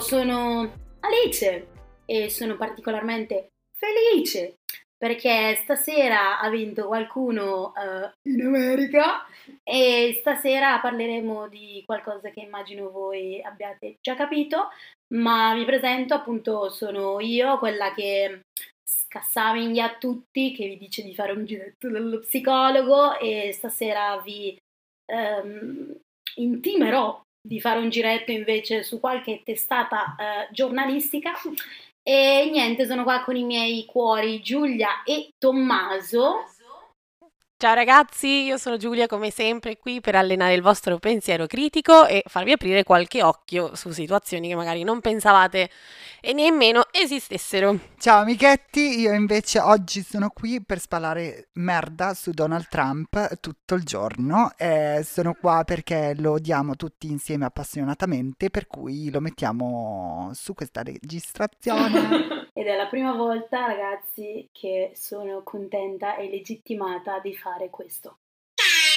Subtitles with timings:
[0.00, 1.66] sono Alice
[2.06, 4.56] e sono particolarmente felice
[4.96, 9.26] perché stasera ha vinto qualcuno uh, in America
[9.62, 14.68] e stasera parleremo di qualcosa che immagino voi abbiate già capito,
[15.14, 18.40] ma vi presento appunto sono io, quella che
[18.82, 24.56] scassavinghia a tutti, che vi dice di fare un giretto dallo psicologo e stasera vi
[25.12, 25.94] um,
[26.36, 31.32] intimerò di fare un giretto invece su qualche testata uh, giornalistica
[32.02, 36.53] e niente, sono qua con i miei cuori Giulia e Tommaso.
[37.56, 42.24] Ciao ragazzi, io sono Giulia come sempre qui per allenare il vostro pensiero critico e
[42.26, 45.70] farvi aprire qualche occhio su situazioni che magari non pensavate
[46.20, 47.78] e nemmeno esistessero.
[47.96, 53.84] Ciao amichetti, io invece oggi sono qui per spalare merda su Donald Trump tutto il
[53.84, 54.52] giorno.
[54.56, 60.82] Eh, sono qua perché lo odiamo tutti insieme appassionatamente, per cui lo mettiamo su questa
[60.82, 62.42] registrazione.
[62.56, 68.18] Ed è la prima volta, ragazzi, che sono contenta e legittimata di fare questo.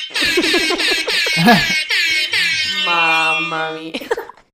[2.85, 3.91] Mamma mia.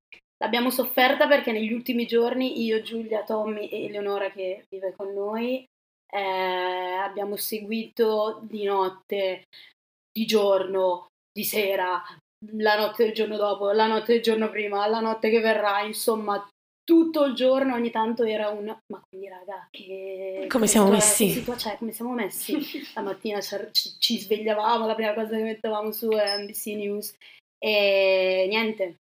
[0.42, 5.68] L'abbiamo sofferta perché negli ultimi giorni io, Giulia, Tommy e Eleonora che vive con noi
[6.14, 9.48] eh, abbiamo seguito di notte,
[10.12, 12.02] di giorno, di sera,
[12.54, 16.48] la notte del giorno dopo, la notte del giorno prima, la notte che verrà, insomma
[16.84, 21.30] tutto il giorno ogni tanto era un ma quindi raga che come siamo messi?
[21.30, 22.58] situa- cioè, come siamo messi?
[22.94, 27.16] La mattina ci, ci, svegliavamo la prima cosa che mettevamo su è NBC News.
[27.58, 28.98] E niente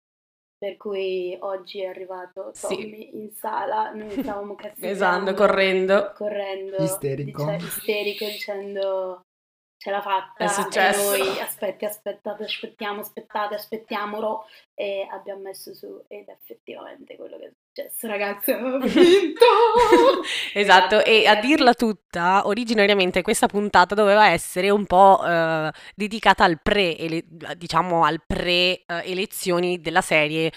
[0.59, 3.17] per cui oggi è arrivato Tommy sì.
[3.17, 6.13] in sala noi stavamo cazzeggiando esatto correndo.
[6.15, 7.45] correndo isterico.
[7.45, 9.21] dice, isterico dicendo
[9.77, 11.13] ce l'ha fatta è successo.
[11.13, 14.47] e noi aspetti aspettate aspettiamo aspettate aspettiamolo.
[14.75, 19.45] E abbiamo messo su ed effettivamente quello che è successo ragazzi abbiamo vinto
[20.55, 26.59] esatto e a dirla tutta originariamente questa puntata doveva essere un po' eh, dedicata al
[26.63, 26.97] pre
[27.57, 30.51] diciamo al pre elezioni della serie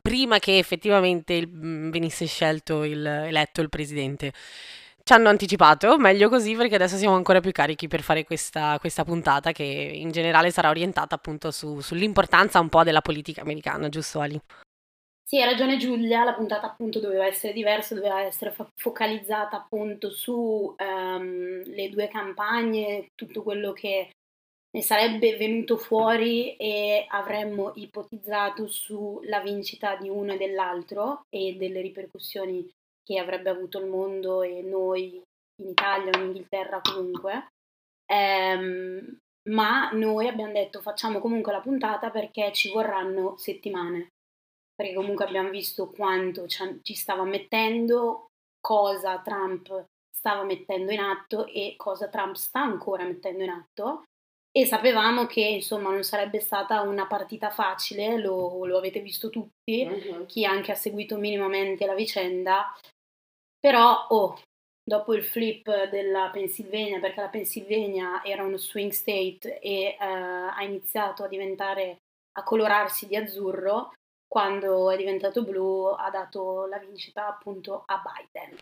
[0.00, 1.48] prima che effettivamente il,
[1.90, 4.32] venisse scelto il, eletto il presidente
[5.04, 9.02] ci hanno anticipato, meglio così perché adesso siamo ancora più carichi per fare questa, questa
[9.02, 14.20] puntata che in generale sarà orientata appunto su, sull'importanza un po' della politica americana, giusto
[14.20, 14.40] Ali?
[15.32, 20.10] Sì, ha ragione Giulia, la puntata appunto doveva essere diversa, doveva essere fo- focalizzata appunto
[20.10, 24.10] su um, le due campagne, tutto quello che
[24.70, 31.80] ne sarebbe venuto fuori e avremmo ipotizzato sulla vincita di uno e dell'altro e delle
[31.80, 32.68] ripercussioni
[33.02, 35.18] che avrebbe avuto il mondo e noi
[35.62, 37.46] in Italia o in Inghilterra comunque.
[38.04, 39.16] Ehm,
[39.48, 44.08] ma noi abbiamo detto facciamo comunque la puntata perché ci vorranno settimane,
[44.82, 51.74] perché comunque abbiamo visto quanto ci stava mettendo, cosa Trump stava mettendo in atto e
[51.76, 54.02] cosa Trump sta ancora mettendo in atto
[54.50, 59.86] e sapevamo che insomma non sarebbe stata una partita facile, lo, lo avete visto tutti,
[59.86, 60.26] uh-huh.
[60.26, 62.76] chi anche ha seguito minimamente la vicenda,
[63.60, 64.40] però oh,
[64.82, 70.62] dopo il flip della Pennsylvania, perché la Pennsylvania era uno swing state e uh, ha
[70.64, 71.98] iniziato a diventare,
[72.32, 73.92] a colorarsi di azzurro,
[74.32, 78.56] quando è diventato blu ha dato la vincita appunto a Biden.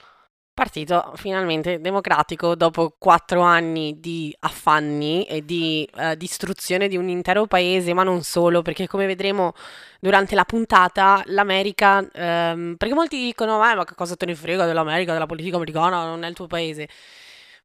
[0.52, 7.46] Partito finalmente democratico dopo quattro anni di affanni e di uh, distruzione di un intero
[7.46, 9.52] paese, ma non solo, perché come vedremo
[10.00, 15.12] durante la puntata, l'America, um, perché molti dicono, ma che cosa te ne frega dell'America,
[15.12, 16.88] della politica americana, non è il tuo paese.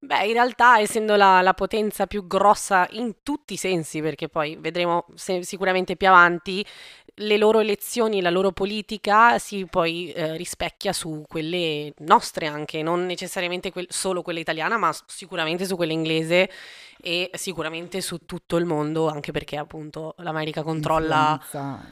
[0.06, 4.56] Beh, in realtà, essendo la, la, potenza più grossa in tutti i sensi, perché poi
[4.60, 6.64] vedremo se, sicuramente più avanti,
[7.18, 13.06] le loro elezioni, la loro politica si poi eh, rispecchia su quelle nostre anche, non
[13.06, 16.50] necessariamente que- solo quella italiana, ma sicuramente su quella inglese
[17.01, 21.39] e sicuramente su tutto il mondo, anche perché appunto l'America controlla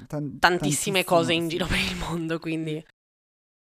[0.07, 2.83] tan- tantissime cose in giro per il mondo, quindi...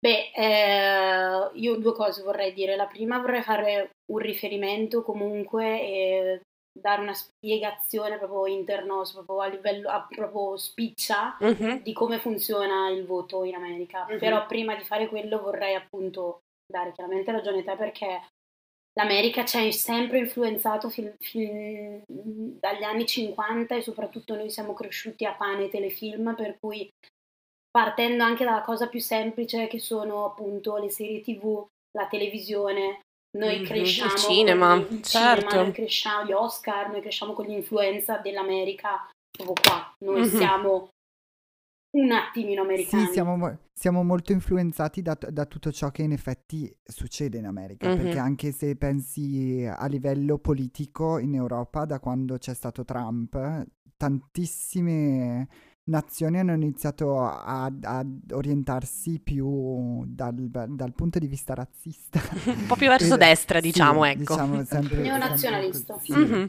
[0.03, 2.75] Beh, eh, io due cose vorrei dire.
[2.75, 6.41] La prima vorrei fare un riferimento comunque e
[6.73, 11.81] dare una spiegazione proprio interno, proprio a livello, a proprio spiccia uh-huh.
[11.83, 14.07] di come funziona il voto in America.
[14.09, 14.19] Uh-huh.
[14.19, 18.23] Però prima di fare quello vorrei appunto dare chiaramente ragione a te perché
[18.93, 25.25] l'America ci ha sempre influenzato fin, fin dagli anni 50 e soprattutto noi siamo cresciuti
[25.25, 26.89] a pane telefilm per cui
[27.71, 31.65] partendo anche dalla cosa più semplice che sono appunto le serie tv,
[31.97, 33.01] la televisione.
[33.39, 35.49] Noi mm-hmm, cresciamo il cinema, con il certo.
[35.49, 39.95] cinema, noi cresciamo gli Oscar, noi cresciamo con l'influenza dell'America proprio qua.
[40.01, 40.37] Noi mm-hmm.
[40.37, 40.89] siamo
[41.93, 43.07] un attimino americani.
[43.07, 47.89] Sì, siamo, siamo molto influenzati da, da, tutto ciò che in effetti succede in America,
[47.89, 48.03] mm-hmm.
[48.03, 53.65] perché anche se pensi a livello politico in Europa, da quando c'è stato Trump,
[53.97, 55.49] tantissime
[55.91, 62.21] nazioni hanno iniziato a, a orientarsi più dal, dal, punto di vista razzista.
[62.47, 64.35] Un po' più verso destra, diciamo, sì, ecco.
[64.35, 65.99] Diciamo sempre, Neonazionalista.
[65.99, 66.33] Sempre sì.
[66.33, 66.47] mm-hmm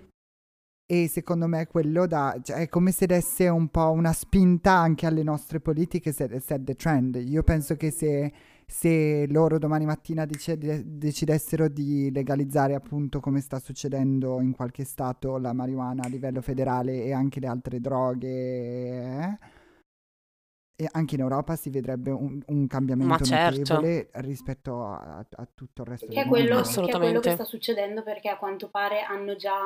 [0.92, 5.06] e secondo me quello da, cioè, è come se desse un po' una spinta anche
[5.06, 7.16] alle nostre politiche set, set the trend.
[7.16, 8.30] Io penso che se,
[8.72, 15.38] se loro domani mattina decid- decidessero di legalizzare appunto come sta succedendo in qualche stato
[15.38, 19.38] la marijuana a livello federale e anche le altre droghe, eh,
[20.78, 23.58] e anche in Europa si vedrebbe un, un cambiamento certo.
[23.60, 26.40] notevole rispetto a, a, tutto il resto che del mondo.
[26.40, 29.60] Quello, che è quello che sta succedendo perché a quanto pare hanno già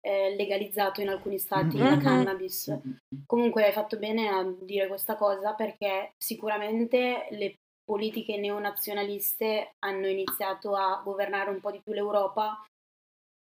[0.00, 1.90] eh, legalizzato in alcuni stati mm-hmm.
[1.90, 2.70] la cannabis.
[2.70, 3.22] Mm-hmm.
[3.26, 10.74] Comunque hai fatto bene a dire questa cosa perché sicuramente le politiche neonazionaliste hanno iniziato
[10.74, 12.64] a governare un po' di più l'Europa,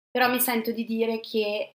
[0.10, 1.74] però mi sento di dire che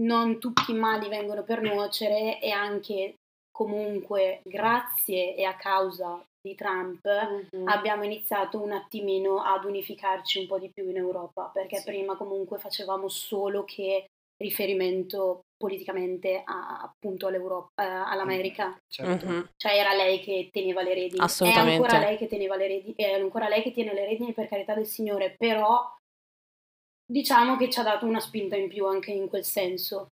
[0.00, 3.16] non tutti i mali vengono per nuocere e anche
[3.50, 7.68] comunque grazie e a causa di Trump mm-hmm.
[7.68, 11.84] abbiamo iniziato un attimino ad unificarci un po' di più in Europa perché sì.
[11.84, 14.06] prima comunque facevamo solo che
[14.42, 18.76] riferimento politicamente a, appunto all'Europa, eh, all'America.
[18.88, 19.26] Certo.
[19.26, 19.42] Mm-hmm.
[19.56, 21.20] Cioè era lei che teneva le redini.
[21.20, 21.70] Assolutamente.
[21.70, 24.48] È ancora lei che teneva le redini, è ancora lei che tiene le redini per
[24.48, 25.94] carità del Signore, però
[27.06, 30.08] diciamo che ci ha dato una spinta in più anche in quel senso.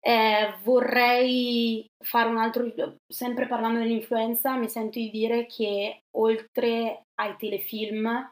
[0.00, 2.72] Eh, vorrei fare un altro,
[3.12, 8.30] sempre parlando dell'influenza, mi sento di dire che oltre ai telefilm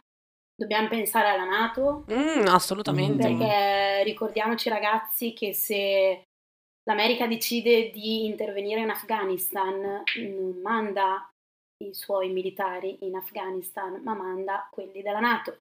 [0.57, 2.05] dobbiamo pensare alla Nato.
[2.11, 3.29] Mm, assolutamente.
[3.29, 6.23] Perché ricordiamoci ragazzi che se
[6.85, 11.29] l'America decide di intervenire in Afghanistan, non manda
[11.85, 15.59] i suoi militari in Afghanistan, ma manda quelli della Nato.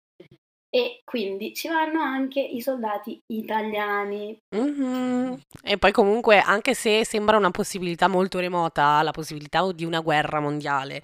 [0.76, 4.38] E quindi ci vanno anche i soldati italiani.
[4.54, 5.34] Mm-hmm.
[5.64, 10.42] E poi comunque, anche se sembra una possibilità molto remota, la possibilità di una guerra
[10.42, 11.02] mondiale,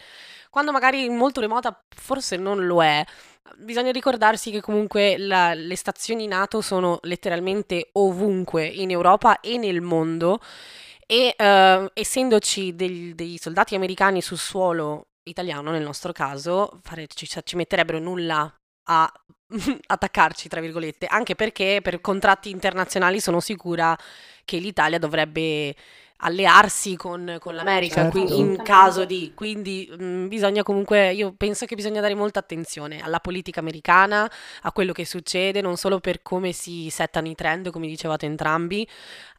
[0.49, 3.01] quando magari molto remota forse non lo è,
[3.59, 9.79] bisogna ricordarsi che comunque la, le stazioni NATO sono letteralmente ovunque in Europa e nel
[9.79, 10.41] mondo
[11.07, 17.25] e uh, essendoci del, dei soldati americani sul suolo italiano nel nostro caso, fare, ci,
[17.25, 18.53] ci metterebbero nulla
[18.91, 19.11] a
[19.87, 23.97] attaccarci, tra virgolette, anche perché per contratti internazionali sono sicura
[24.43, 25.75] che l'Italia dovrebbe
[26.23, 28.23] allearsi con, con l'America certo.
[28.23, 32.39] qui, in caso di, quindi mh, mm, bisogna comunque, io penso che bisogna dare molta
[32.39, 34.29] attenzione alla politica americana,
[34.61, 38.87] a quello che succede, non solo per come si settano i trend, come dicevate entrambi,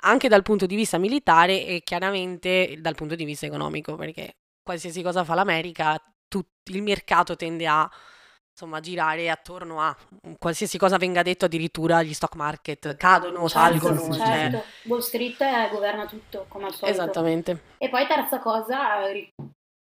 [0.01, 5.03] anche dal punto di vista militare e chiaramente dal punto di vista economico, perché qualsiasi
[5.03, 7.89] cosa fa l'America, tut- il mercato tende a
[8.63, 9.97] insomma girare attorno a
[10.39, 14.15] qualsiasi cosa venga detto, addirittura gli stock market cadono, certo, salgono.
[14.15, 14.17] Certo.
[14.17, 14.65] Cioè...
[14.85, 17.01] Wall Street eh, governa tutto come al solito.
[17.01, 17.61] Esattamente.
[17.79, 19.01] E poi terza cosa,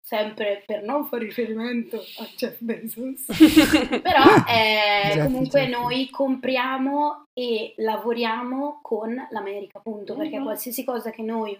[0.04, 3.24] sempre per non fare riferimento a Jeff Bezos,
[4.02, 5.78] però eh, comunque Jeff.
[5.78, 10.44] noi compriamo e lavoriamo con l'America, appunto, perché mm-hmm.
[10.44, 11.58] qualsiasi cosa che noi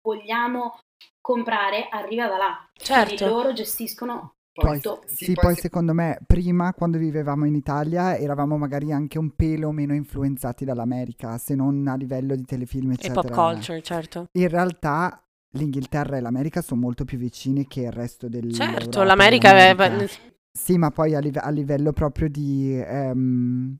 [0.00, 0.78] vogliamo
[1.20, 2.66] comprare arriva da là.
[2.72, 3.14] Certo.
[3.14, 8.90] Quindi loro gestiscono poi, sì, poi secondo me prima quando vivevamo in Italia eravamo magari
[8.90, 13.20] anche un pelo meno influenzati dall'America, se non a livello di telefilm eccetera.
[13.20, 14.28] E pop culture, certo.
[14.32, 19.54] In realtà l'Inghilterra e l'America sono molto più vicini che il resto del Certo, l'America
[19.56, 20.08] è...
[20.50, 22.82] Sì, ma poi a, live- a livello proprio di...
[22.82, 23.76] Um,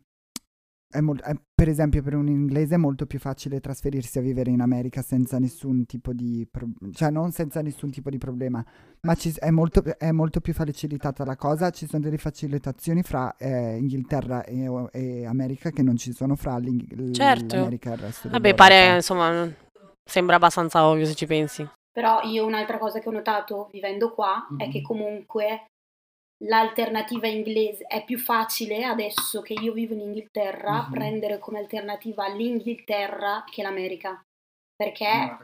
[0.89, 4.51] è mo- è, per esempio, per un inglese è molto più facile trasferirsi a vivere
[4.51, 8.65] in America senza nessun tipo di pro- cioè non senza nessun tipo di problema,
[9.03, 11.71] ma ci- è, molto, è, molto, più facilitata la cosa.
[11.71, 16.57] Ci sono delle facilitazioni fra eh, Inghilterra e, e, America che non ci sono fra
[16.59, 17.57] l'Ing- certo.
[17.57, 19.49] l'America e il resto Vabbè, pare insomma,
[20.05, 21.69] sembra abbastanza ovvio se ci pensi.
[21.93, 24.61] Però io un'altra cosa che ho notato vivendo qua mm-hmm.
[24.61, 25.65] è che comunque
[26.45, 30.91] l'alternativa inglese è più facile adesso che io vivo in Inghilterra mm-hmm.
[30.91, 34.21] prendere come alternativa l'Inghilterra che l'America
[34.75, 35.39] perché,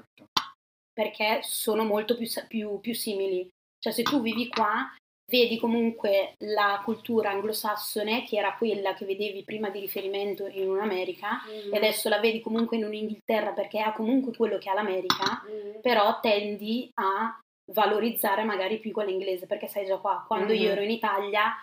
[0.93, 4.95] perché sono molto più, più, più, simili cioè se tu vivi qua
[5.31, 11.41] vedi comunque la cultura anglosassone che era quella che vedevi prima di riferimento in un'America
[11.49, 11.73] mm-hmm.
[11.73, 15.81] e adesso la vedi comunque in un'Inghilterra perché ha comunque quello che ha l'America mm-hmm.
[15.81, 17.39] però tendi a
[17.73, 20.25] valorizzare magari più quella inglese perché sei già qua.
[20.27, 20.63] Quando mm-hmm.
[20.63, 21.55] io ero in Italia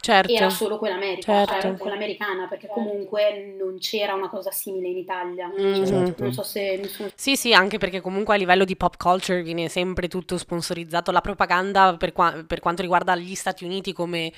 [0.00, 0.32] Certo.
[0.32, 1.60] era solo quella America, Certo.
[1.60, 5.46] cioè quella americana, perché comunque non c'era una cosa simile in Italia.
[5.48, 5.86] Mhm.
[5.86, 6.22] Certo.
[6.22, 9.42] Non so se mi sono Sì, sì, anche perché comunque a livello di pop culture
[9.42, 14.32] viene sempre tutto sponsorizzato, la propaganda per, qua- per quanto riguarda gli Stati Uniti come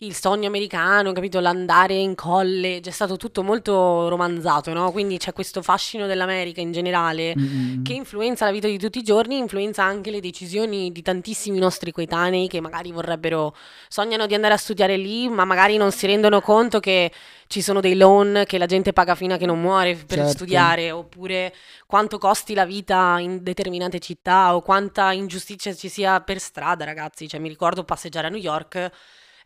[0.00, 1.40] il sogno americano, capito?
[1.40, 4.92] L'andare in college, è stato tutto molto romanzato, no?
[4.92, 7.82] Quindi c'è questo fascino dell'America in generale Mm-mm.
[7.82, 11.92] che influenza la vita di tutti i giorni, influenza anche le decisioni di tantissimi nostri
[11.92, 13.54] coetanei che magari vorrebbero,
[13.88, 17.10] sognano di andare a studiare lì, ma magari non si rendono conto che
[17.48, 20.32] ci sono dei loan che la gente paga fino a che non muore per Certo.
[20.32, 21.54] studiare, oppure
[21.86, 27.28] quanto costi la vita in determinate città o quanta ingiustizia ci sia per strada, ragazzi.
[27.28, 28.90] Cioè, mi ricordo passeggiare a New York.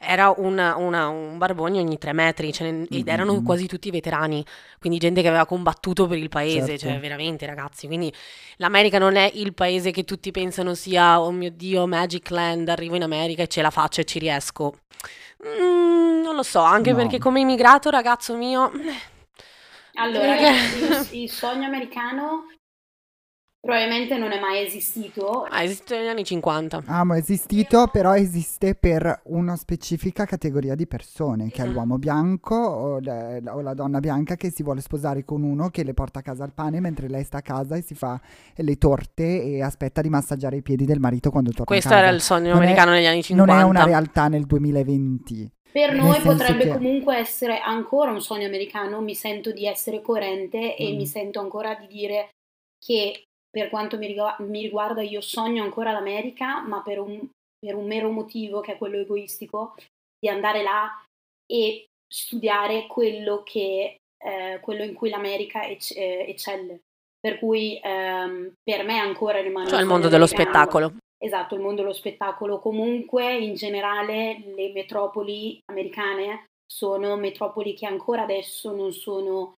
[0.02, 4.42] Era una- una- un barbone ogni tre metri ce ne- ed erano quasi tutti veterani,
[4.78, 6.86] quindi gente che aveva combattuto per il paese, Certo.
[6.88, 7.86] cioè veramente ragazzi.
[7.86, 8.10] Quindi
[8.56, 12.96] l'America non è il paese che tutti pensano sia, oh mio Dio, Magic Land, arrivo
[12.96, 14.78] in America e ce la faccio e ci riesco.
[15.46, 16.96] Mm, non lo so, anche No.
[16.96, 18.70] perché come immigrato, ragazzo mio,
[19.94, 22.44] Allora, Perché- il, il sogno americano
[23.60, 25.42] probabilmente non è mai esistito.
[25.42, 26.82] ah, esiste negli anni 50.
[26.86, 32.54] Amo, è esistito, però esiste per una specifica categoria di persone, che è l'uomo bianco
[32.56, 36.20] o, le- o la donna bianca che si vuole sposare con uno che le porta
[36.20, 38.18] a casa il pane mentre lei sta a casa e si fa
[38.56, 42.02] le torte e aspetta di massaggiare i piedi del marito quando torna Questo a casa.
[42.06, 43.52] era il sogno Non è- americano negli anni 50.
[43.52, 45.50] Non è una realtà nel 2020.
[45.72, 50.74] Per noi potrebbe che- comunque essere ancora un sogno americano, mi sento di essere coerente
[50.76, 50.96] e Mm.
[50.96, 52.30] mi sento ancora di dire
[52.84, 57.28] che per quanto mi, rigu- mi riguarda io sogno ancora l'America, ma per un,
[57.58, 59.74] per un mero motivo che è quello egoistico,
[60.18, 61.02] di andare là
[61.50, 66.80] e studiare quello, che, eh, quello in cui l'America ec- eh, eccelle.
[67.20, 70.94] Per cui ehm, per me ancora rimane Cioè il mondo dello spettacolo.
[71.22, 72.60] Esatto, il mondo dello spettacolo.
[72.60, 79.52] Comunque, in generale, le metropoli americane sono metropoli che ancora adesso non sono,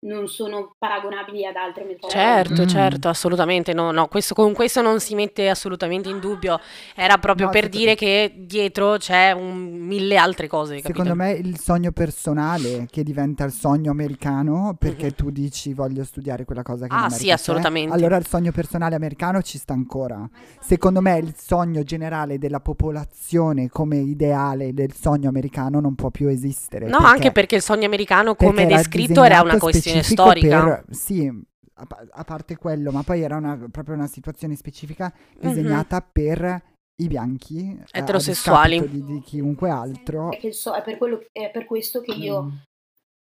[0.00, 2.12] non sono paragonabili ad altre metropoli.
[2.12, 2.66] Certo, Mm.
[2.66, 3.72] certo, assolutamente.
[3.72, 6.60] No, no, questo, con questo non si mette assolutamente in dubbio.
[6.94, 10.92] Era proprio No, per secondo- dire che dietro c'è un mille altre cose, capito?
[11.02, 15.14] Secondo me il sogno personale che diventa il sogno americano perché Mhm.
[15.14, 17.92] tu dici voglio studiare quella cosa che Ah, sì, c'è, assolutamente.
[17.92, 20.28] allora il sogno personale americano ci sta ancora.
[20.60, 26.28] Secondo me il sogno generale della popolazione come ideale del sogno americano non può più
[26.28, 26.86] esistere.
[26.86, 30.64] No, perché- anche perché il sogno americano, come descritto, era una questione specifico storica.
[30.64, 31.26] per- sì,
[31.74, 36.62] a, a parte quello, ma poi era una- proprio una situazione specifica disegnata per
[37.00, 38.88] i bianchi eh, Eterosessuali.
[38.88, 40.32] di, di chiunque altro.
[40.32, 42.56] È, che so- è per quello- è per questo che io Mm.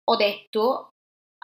[0.09, 0.89] ho detto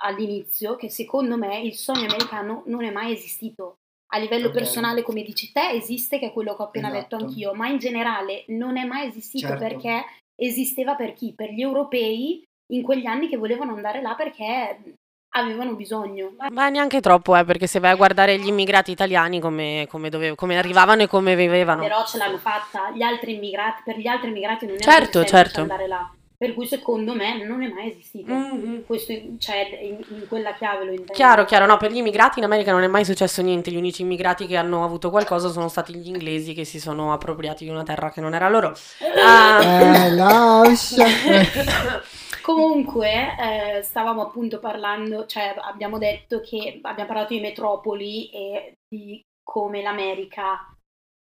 [0.01, 3.75] all'inizio che secondo me il sogno americano non è mai esistito.
[4.11, 4.53] A livello Ok.
[4.53, 7.25] personale, come dici te, esiste, che è quello che ho appena detto Esatto.
[7.25, 9.63] anch'io, ma in generale non è mai esistito Certo.
[9.63, 10.03] perché
[10.35, 11.33] esisteva per chi?
[11.35, 14.95] Per gli europei in quegli anni che volevano andare là perché
[15.31, 16.33] avevano bisogno.
[16.51, 20.35] Ma neanche troppo, eh, perché se vai a guardare gli immigrati italiani come, come dove-
[20.35, 21.81] come arrivavano e come vivevano.
[21.81, 25.35] Però ce l'hanno fatta gli altri immigrati, per gli altri immigrati non era Certo, semplice
[25.35, 25.61] certo.
[25.61, 26.11] andare là.
[26.39, 28.31] Per cui secondo me non è mai esistito.
[28.31, 28.85] Mhm.
[28.85, 31.11] Questo cioè, in, in quella chiave lo intendo.
[31.11, 34.03] Chiaro, chiaro, no, per gli immigrati in America non è mai successo niente, gli unici
[34.03, 37.83] immigrati che hanno avuto qualcosa sono stati gli inglesi che si sono appropriati di una
[37.83, 38.73] terra che non era loro.
[39.21, 39.61] Ah.
[39.61, 41.05] Eh, lascia.
[42.53, 49.21] Comunque, eh, stavamo appunto parlando, cioè abbiamo detto che abbiamo parlato di metropoli e di
[49.43, 50.73] come l'America,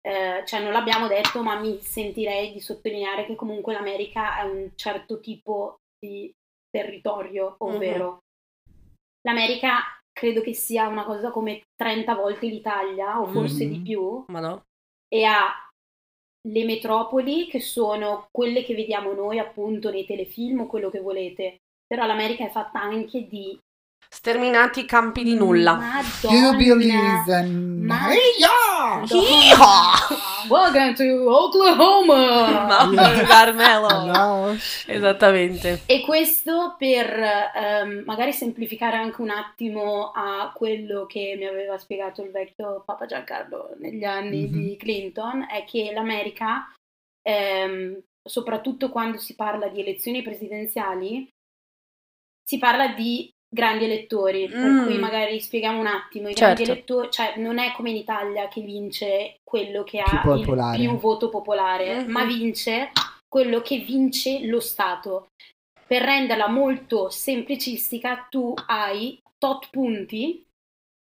[0.01, 4.71] eh, cioè non l'abbiamo detto, ma mi sentirei di sottolineare che comunque l'America è un
[4.75, 6.31] certo tipo di
[6.69, 8.19] territorio, ovvero
[9.27, 9.79] l'America
[10.13, 13.83] credo che sia una cosa come 30 volte l'Italia o forse di Mhm.
[13.83, 14.63] più Ma no.
[15.09, 15.51] e ha
[16.50, 21.57] le metropoli che sono quelle che vediamo noi appunto nei telefilm o quello che volete,
[21.86, 23.57] però l'America è fatta anche di
[24.13, 25.75] Sterminati campi di nulla.
[25.75, 26.49] Madonna,
[27.37, 29.05] and Ma- Hey-ya!
[30.49, 32.65] Welcome to Oklahoma!
[32.67, 33.87] Mamma Carmelo.
[34.05, 34.91] Lascia.
[34.91, 35.83] Esattamente.
[35.85, 37.09] E questo per
[37.55, 43.05] ehm, magari semplificare anche un attimo a quello che mi aveva spiegato il vecchio Papa
[43.05, 44.51] Giancarlo negli anni Mhm.
[44.51, 46.69] di Clinton, è che l'America,
[47.21, 47.97] ehm,
[48.29, 51.29] soprattutto quando si parla di elezioni presidenziali,
[52.43, 54.86] si parla di grandi elettori, per Mm.
[54.86, 56.72] cui magari spieghiamo un attimo, i grandi Certo.
[56.72, 60.77] elettori, cioè non è come in Italia che vince quello che Più ha popolare.
[60.81, 62.12] il più voto popolare, Mhm.
[62.12, 62.91] ma vince
[63.27, 65.27] quello che vince lo Stato.
[65.86, 70.46] Per renderla molto semplicistica, tu hai tot punti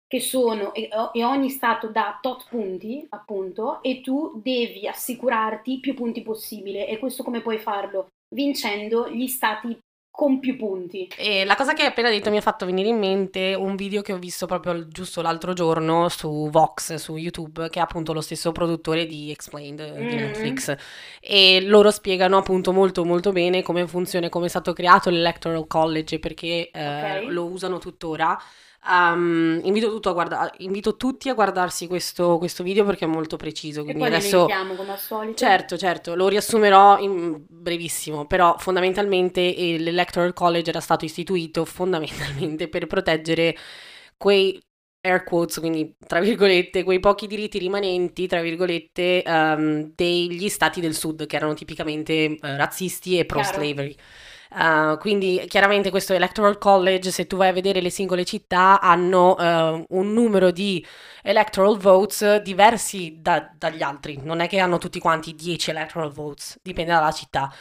[0.07, 5.93] che sono, e, e ogni Stato dà tot punti, appunto, e tu devi assicurarti più
[5.93, 6.87] punti possibile.
[6.87, 8.07] E questo come puoi farlo?
[8.31, 9.75] vincendo gli stati
[10.11, 11.09] con più punti.
[11.17, 14.01] E la cosa che hai appena detto mi ha fatto venire in mente un video
[14.01, 18.21] che ho visto proprio giusto l'altro giorno su Vox, su YouTube, che è appunto lo
[18.21, 20.17] stesso produttore di Explained di Mm.
[20.17, 20.75] Netflix.
[21.21, 25.67] E loro spiegano appunto molto molto bene come funziona e come è stato creato l'Electoral
[25.67, 27.31] College perché eh, Ok.
[27.31, 28.37] lo usano tuttora.
[28.87, 33.35] Um, invito, tutto a guarda- invito tutti a guardarsi questo, questo video perché è molto
[33.35, 33.83] preciso.
[33.83, 35.35] Quindi adesso come al solito.
[35.35, 42.87] Certo, certo, lo riassumerò in brevissimo, però fondamentalmente l'Electoral College era stato istituito fondamentalmente per
[42.87, 43.55] proteggere
[44.17, 44.59] quei
[45.01, 50.95] air quotes, quindi tra virgolette, quei pochi diritti rimanenti, tra virgolette, ehm, degli stati del
[50.95, 53.95] sud che erano tipicamente eh, razzisti e pro-slavery.
[54.51, 59.37] Uh, quindi chiaramente questo Electoral College, se tu vai a vedere le singole città, hanno
[59.37, 60.83] eh, un numero di
[61.21, 64.19] electoral votes diversi da- dagli altri.
[64.23, 67.53] Non è che hanno tutti quanti 10 electoral votes, dipende dalla città.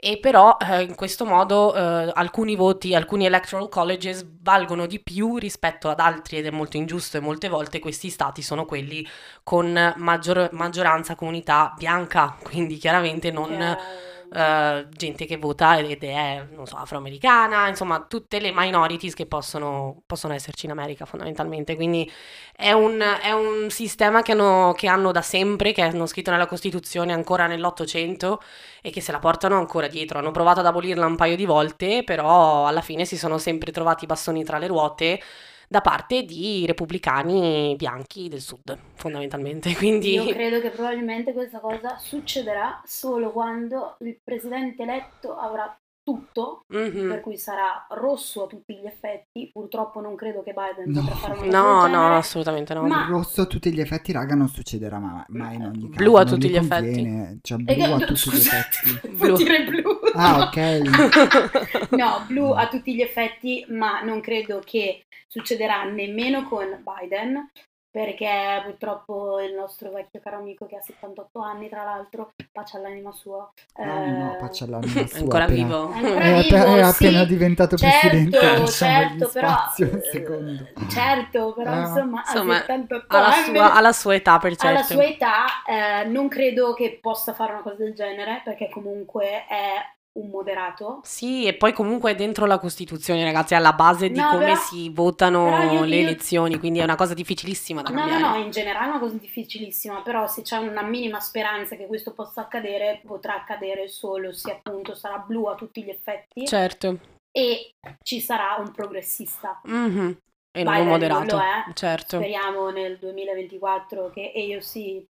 [0.00, 5.38] E però eh, in questo modo eh, alcuni voti, alcuni electoral colleges valgono di più
[5.38, 9.04] rispetto ad altri ed è molto ingiusto e molte volte questi stati sono quelli
[9.42, 16.46] con maggior- maggioranza comunità bianca, quindi chiaramente non Che- eh, gente che vota ed è,
[16.52, 21.76] non so, afroamericana, insomma, tutte le minorities che possono, possono esserci in America fondamentalmente.
[21.76, 22.10] Quindi
[22.54, 26.46] è un, è un sistema che hanno, che hanno da sempre, che hanno scritto nella
[26.46, 28.40] Costituzione ancora nell'Ottocento
[28.82, 30.18] e che se la portano ancora dietro.
[30.18, 34.04] Hanno provato ad abolirla un paio di volte, però alla fine si sono sempre trovati
[34.04, 35.20] i bastoni tra le ruote
[35.68, 39.74] da parte di repubblicani bianchi del sud, fondamentalmente.
[39.76, 46.64] Quindi Io credo che probabilmente questa cosa succederà solo quando il presidente eletto avrà tutto,
[46.68, 47.08] Mhm.
[47.08, 49.50] per cui sarà rosso a tutti gli effetti.
[49.52, 51.00] Purtroppo non credo che Biden No.
[51.02, 52.14] potrà fare una cosa No, genere.
[52.14, 52.82] assolutamente no.
[52.86, 56.02] Ma- Rosso a tutti gli effetti, raga, non succederà ma- mai in ogni caso.
[56.02, 56.92] Blu a tutti gli gli effetti.
[56.94, 59.08] conviene, Cioè, blu a che- tutti gli scusate, effetti.
[59.16, 59.82] vuol dire blu.
[60.14, 60.58] Ah, ok.
[61.96, 67.50] No, blu a tutti gli effetti, ma non credo che succederà nemmeno con Biden,
[67.90, 73.10] perché purtroppo il nostro vecchio caro amico che ha 78 anni, tra l'altro, pace all'anima
[73.12, 73.50] sua.
[73.74, 75.18] Ah, no, eh, faccia l'anima È sua.
[75.20, 75.92] ancora appena- vivo.
[75.92, 77.04] È ancora È, vivo, è sì.
[77.06, 80.66] appena diventato Certo, presidente, certo, però, spazio un eh, secondo.
[80.90, 81.80] certo, però Ah.
[81.80, 84.92] insomma, Insomma, a 78 alla anni, sua, alla sua età, per alla certo.
[84.92, 89.74] sua età, eh, non credo che possa fare una cosa del genere, perché comunque è
[90.20, 91.00] un moderato.
[91.04, 94.44] Sì, e poi comunque è dentro la Costituzione, ragazzi, è alla base di No, come
[94.44, 98.08] però- si votano io- le io- elezioni, quindi è una cosa difficilissima da No, no,
[98.08, 98.38] cambiare.
[98.38, 102.12] no, in generale è una cosa difficilissima, però se c'è una minima speranza che questo
[102.12, 106.98] possa accadere, potrà accadere solo se appunto sarà blu a tutti gli effetti Certo.
[107.30, 109.60] e ci sarà un progressista.
[109.64, 110.16] Mhm.
[110.50, 111.36] E non Biden un moderato.
[111.36, 111.72] lo è.
[111.74, 112.16] Certo.
[112.16, 114.72] Speriamo nel 2024 che AOC,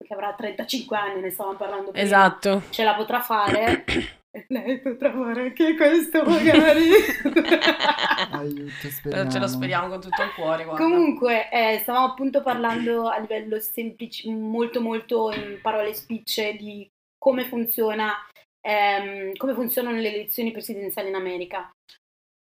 [0.08, 2.62] che avrà 35 anni, ne stavamo parlando prima, Esatto.
[2.70, 3.84] ce la potrà fare.
[4.48, 6.90] Lei potrà fare anche questo magari.
[8.32, 9.30] Aiuto, speriamo.
[9.30, 10.84] Ce lo speriamo con tutto il cuore, guarda.
[10.84, 17.46] Comunque, eh, stavamo appunto parlando a livello semplice, molto molto in parole spicce di come
[17.46, 18.12] funziona,
[18.60, 21.70] ehm, come funzionano le elezioni presidenziali in America.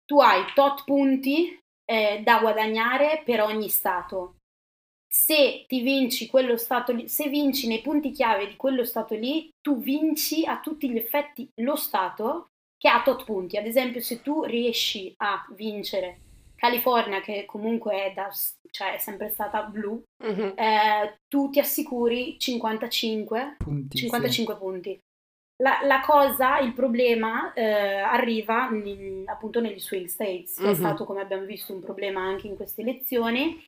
[0.06, 4.35] Tu hai tot punti eh, da guadagnare per ogni stato.
[5.18, 9.50] Se ti vinci quello stato lì, se vinci nei punti chiave di quello stato lì,
[9.62, 12.48] tu vinci a tutti gli effetti lo stato
[12.78, 13.56] che ha tot punti.
[13.56, 16.20] Ad esempio, se tu riesci a vincere
[16.58, 18.30] California, che comunque è, da-
[18.70, 20.54] cioè è sempre stata blu, Mhm.
[20.58, 24.04] eh, tu ti assicuri 55, Punti, sì.
[24.04, 25.00] 55 punti.
[25.64, 30.74] La, la cosa, il problema eh, arriva nel- appunto negli swing states, che è Mhm.
[30.74, 33.64] stato, come abbiamo visto, un problema anche in queste elezioni,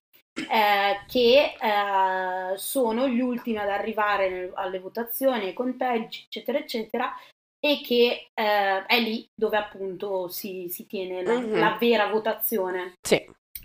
[0.50, 7.14] eh, che eh, sono gli ultimi ad arrivare nel- alle votazioni, ai conteggi, eccetera, eccetera,
[7.60, 11.60] e che eh, è lì dove appunto si, si tiene la, Mhm.
[11.60, 12.94] la vera votazione.
[13.02, 13.16] Sì.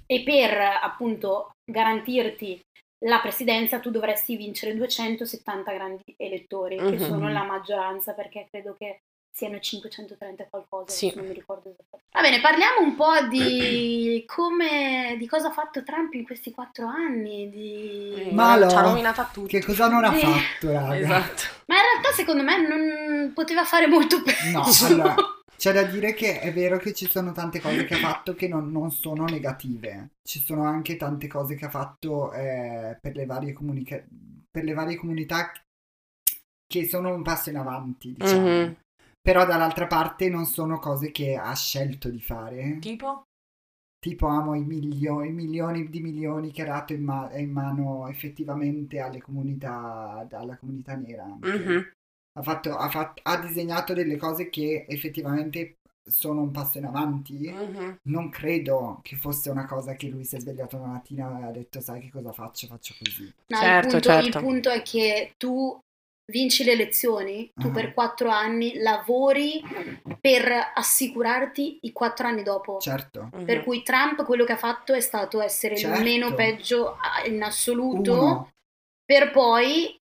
[0.06, 2.60] E per appunto garantirti
[3.04, 6.98] la presidenza tu dovresti vincere 270 grandi elettori, che Mhm.
[6.98, 9.00] sono la maggioranza, perché credo che
[9.32, 11.10] siano 530 e qualcosa, Sì.
[11.16, 12.08] non mi ricordo esattamente.
[12.12, 16.86] Va bene, parliamo un po' di come, di cosa ha fatto Trump in questi quattro
[16.86, 18.28] anni, di...
[18.32, 19.58] Ma ci ha allora, rovinata tutti.
[19.58, 20.20] Che cosa non ha Sì.
[20.26, 20.94] fatto, raga?
[20.96, 21.42] Esatto.
[21.66, 24.50] Ma in realtà secondo me non poteva fare molto peggio.
[24.50, 25.14] No, allora,
[25.56, 28.48] c'è da dire che è vero che ci sono tante cose che ha fatto che
[28.48, 30.10] non, non sono negative.
[30.22, 34.04] Ci sono anche tante cose che ha fatto eh, per, le varie comunica-
[34.50, 35.50] per le varie comunità
[36.66, 38.46] che sono un passo in avanti, diciamo.
[38.46, 38.76] Mhm.
[39.22, 42.78] Però dall'altra parte non sono cose che ha scelto di fare.
[42.80, 43.22] Tipo?
[44.00, 48.08] Tipo amo i milioni, i milioni di milioni che ha dato in, ma- in mano
[48.08, 51.24] effettivamente alle comunità, alla comunità nera.
[51.40, 51.92] Mhm.
[52.34, 57.48] ha, fatto, ha, fatto, ha disegnato delle cose che effettivamente sono un passo in avanti.
[57.48, 57.98] Mhm.
[58.08, 61.50] Non credo che fosse una cosa che lui si è svegliato una mattina e ha
[61.52, 62.66] detto sai che cosa faccio?
[62.66, 63.32] Faccio così.
[63.46, 64.38] No, Certo, il, punto, certo.
[64.38, 65.78] il punto è che tu
[66.32, 67.70] vinci le elezioni, tu Ah.
[67.70, 69.62] per quattro anni lavori
[70.20, 72.78] per assicurarti i quattro anni dopo.
[72.78, 73.28] Certo.
[73.32, 73.44] Mhm.
[73.44, 75.98] Per cui Trump quello che ha fatto è stato essere Certo.
[75.98, 78.50] il meno peggio in assoluto, Uno,
[79.04, 80.00] per poi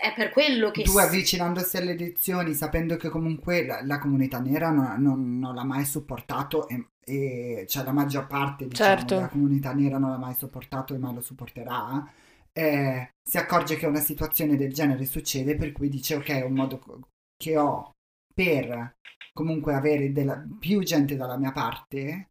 [0.00, 4.38] è per quello che due s- avvicinandosi alle elezioni, sapendo che comunque la, la comunità
[4.38, 9.14] nera non, non- non l'ha mai supportato e, e cioè la maggior parte diciamo, Certo.
[9.16, 12.06] della comunità nera non l'ha mai supportato e mai lo supporterà.
[12.52, 16.54] Eh, si accorge che una situazione del genere succede, per cui dice ok, è un
[16.54, 16.80] modo
[17.36, 17.92] che ho
[18.34, 18.96] per
[19.32, 22.28] comunque avere della- più gente dalla mia parte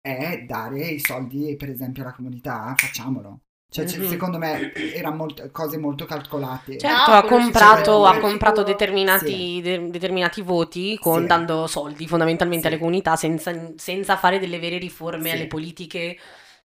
[0.00, 3.40] è dare i soldi per esempio alla comunità, facciamolo.
[3.72, 4.08] Cioè, Mhm.
[4.08, 6.76] secondo me erano molt- cose molto calcolate.
[6.76, 11.26] Certo, No, ha comprato, ha comprato determinati, de- determinati voti con, Sì.
[11.26, 12.68] dando soldi fondamentalmente Sì.
[12.68, 15.34] alle comunità senza, senza fare delle vere riforme Sì.
[15.36, 16.18] alle politiche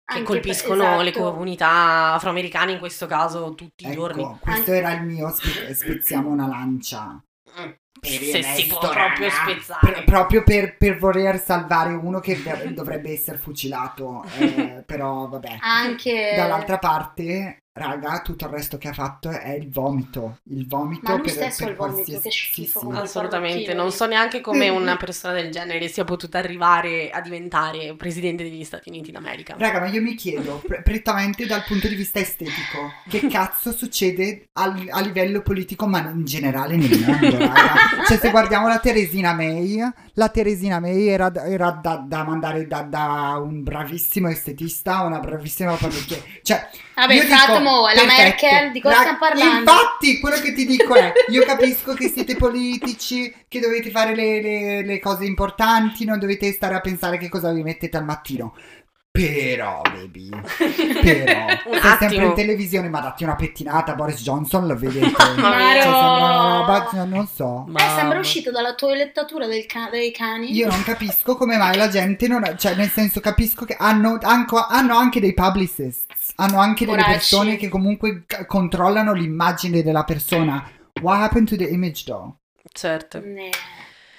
[0.06, 1.30] che Anche colpiscono per- le esatto.
[1.32, 4.38] comunità afroamericane in questo caso tutti i Ecco, giorni.
[4.40, 7.20] questo era il mio spe- spezziamo una lancia.
[7.60, 7.70] Mm.
[8.02, 9.80] Se si può proprio spezzare.
[9.92, 12.40] per- proprio per, per voler salvare uno che
[12.72, 14.24] dovrebbe essere fucilato.
[14.38, 15.58] eh, però vabbè.
[15.60, 20.38] Anche Dall'altra parte, raga, tutto il resto che ha fatto è il vomito.
[20.50, 22.96] Il vomito Ma lui per, stesso per il vomito, qualsiasi- che schifo sì, sì.
[22.96, 28.42] Assolutamente, non so neanche come una persona del genere sia potuta arrivare a diventare presidente
[28.42, 29.54] degli Stati Uniti d'America.
[29.58, 34.48] Raga, ma io mi chiedo, pre- prettamente dal punto di vista estetico, che cazzo succede
[34.54, 38.04] al- a livello politico, ma in generale nel mondo, raga?
[38.06, 39.78] Cioè, se guardiamo la Teresina May,
[40.14, 45.18] la Teresina May era, era da, da mandare da, da un bravissimo estetista a una
[45.20, 46.22] bravissima parrucchiera.
[46.42, 48.04] Cioè, Vabbè, io dico, Fatmo, la.
[48.06, 49.70] Merkel, di cosa Raga, stiamo parlando?
[49.70, 54.40] Infatti, quello che ti dico è, io capisco che siete politici, che dovete fare le,
[54.40, 58.54] le- le cose importanti, non dovete stare a pensare che cosa vi mettete al mattino.
[59.10, 64.76] Però, baby, però, Un sei sempre in televisione, ma datti una pettinata Boris Johnson, lo
[64.76, 65.10] vedete.
[65.16, 65.72] Mamma mia.
[65.72, 66.88] Cioè, sembra Maro!
[66.90, 67.66] cioè, non so.
[67.74, 70.52] Eh, sembra uscito dalla toilettatura del ca- dei cani.
[70.54, 74.18] Io non capisco come mai la gente non ha, cioè nel senso capisco che hanno,
[74.20, 80.04] anco- hanno anche dei publicists, hanno anche delle persone che comunque c- controllano l'immagine della
[80.04, 80.70] persona.
[81.02, 82.36] What happened to the image though?
[82.72, 83.20] Certo.
[83.20, 83.50] Ne.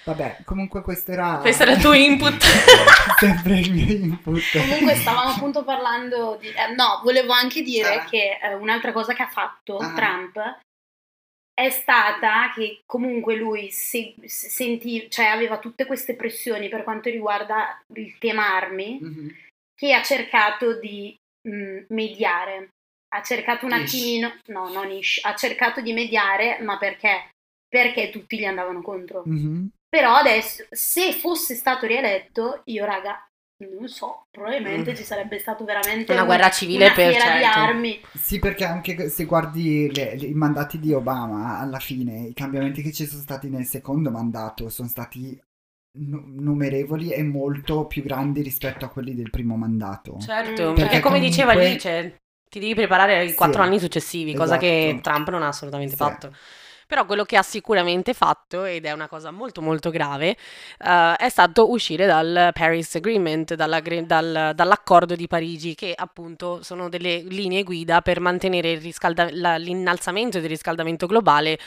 [0.05, 1.39] Vabbè, comunque questo era...
[1.41, 2.41] Questo era il tuo input.
[3.19, 4.41] Sempre il mio input.
[4.57, 6.47] Comunque stavamo appunto parlando di...
[6.47, 8.05] eh, no, volevo anche dire Ah.
[8.05, 9.93] che eh, un'altra cosa che ha fatto Ah.
[9.93, 10.39] Trump
[11.53, 17.09] è stata che comunque lui si, si senti- cioè aveva tutte queste pressioni per quanto
[17.09, 19.35] riguarda il tema armi, Mhm.
[19.75, 21.17] che ha cercato di
[21.49, 22.69] mh, mediare.
[23.09, 23.79] Ha cercato un Ish.
[23.93, 24.33] attimino...
[24.47, 25.19] No, non ish.
[25.23, 27.29] Ha cercato di mediare, ma perché?
[27.67, 29.23] Perché tutti gli andavano contro.
[29.25, 29.69] Mhm.
[29.89, 33.25] Però adesso, se fosse stato rieletto, io raga,
[33.59, 34.95] non so, probabilmente Mm.
[34.95, 37.59] ci sarebbe stato veramente Una un- guerra civile una per fiera di certo.
[37.59, 38.01] armi.
[38.13, 42.81] Sì, perché anche se guardi le- le- i mandati di Obama, alla fine i cambiamenti
[42.81, 45.39] che ci sono stati nel secondo mandato sono stati
[45.97, 50.17] numerevoli e molto più grandi rispetto a quelli del primo mandato.
[50.19, 52.15] Certo, Mm, perché perché come diceva comunque- Alice,
[52.49, 55.01] ti devi preparare ai Sì, quattro anni successivi, cosa che esatto.
[55.01, 55.97] Trump non ha assolutamente Sì.
[55.97, 56.33] fatto.
[56.87, 60.37] Però quello che ha sicuramente fatto, ed è una cosa molto molto grave,
[60.79, 66.87] eh, è stato uscire dal Paris Agreement, dalla dal- dall'accordo di Parigi, che appunto sono
[66.87, 71.59] delle linee guida per mantenere il riscalda- la- l'innalzamento del riscaldamento globale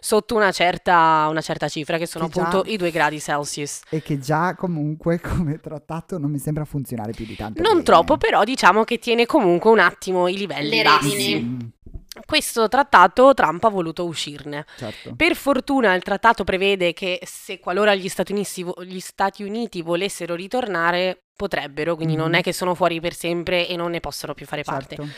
[0.00, 3.80] sotto una certa, una certa cifra, che sono Che già- appunto i due gradi Celsius.
[3.90, 7.60] E che già comunque come trattato non mi sembra funzionare più di tanto.
[7.60, 7.84] Non bene.
[7.84, 11.10] troppo, però diciamo che tiene comunque un attimo i livelli Le bassi.
[11.10, 11.72] redini.
[12.18, 14.66] Mm, Questo trattato Trump ha voluto uscirne.
[14.76, 15.14] certo.
[15.16, 20.34] Per fortuna il trattato prevede che se qualora gli Stati Uniti, gli Stati Uniti volessero
[20.34, 22.34] ritornare, potrebbero, quindi non Mhm.
[22.34, 24.96] è che sono fuori per sempre e non ne possono più fare parte.
[24.96, 25.10] certo.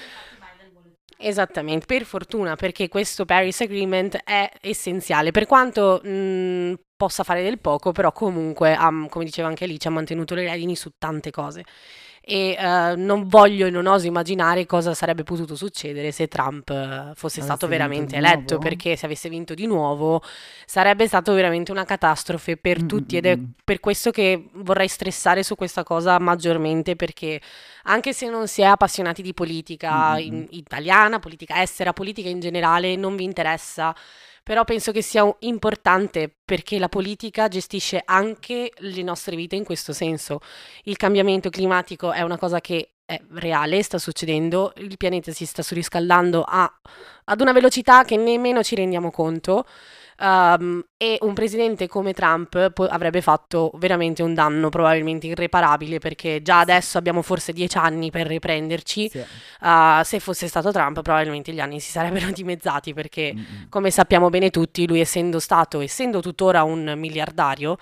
[1.17, 7.61] Esattamente, per fortuna, perché questo Paris Agreement è essenziale, per quanto mh, possa fare del
[7.61, 11.65] poco, però comunque, ha- come diceva anche Alice, ha mantenuto le redini su tante cose.
[12.27, 17.13] E eh, non voglio e non oso immaginare cosa sarebbe potuto succedere se Trump eh,
[17.15, 20.23] fosse Avesse stato veramente eletto, perché se avesse vinto di nuovo
[20.65, 23.45] sarebbe stato veramente una catastrofe per Mm, tutti mm, ed è mm.
[23.63, 27.41] per questo che vorrei stressare su questa cosa maggiormente, perché
[27.85, 32.29] anche se non si è appassionati di politica Mm, mm, in- italiana, politica estera, politica
[32.29, 33.95] in generale, non vi interessa,
[34.45, 39.95] però penso che sia importante perché la politica gestisce anche le nostre vite in questo
[39.95, 40.41] senso.
[40.85, 45.63] Il cambiamento climatico è una cosa che è reale, sta succedendo, il pianeta si sta
[45.63, 46.73] surriscaldando a-
[47.25, 49.65] ad una velocità che nemmeno ci rendiamo conto.
[50.19, 56.41] Um, e un presidente come Trump po- avrebbe fatto veramente un danno probabilmente irreparabile perché
[56.41, 59.09] già adesso abbiamo forse dieci anni per riprenderci.
[59.09, 59.25] Sì.
[59.61, 63.69] Uh, se fosse stato Trump probabilmente gli anni si sarebbero dimezzati perché Mm-mm.
[63.69, 67.77] come sappiamo bene tutti lui essendo stato, essendo tuttora un miliardario,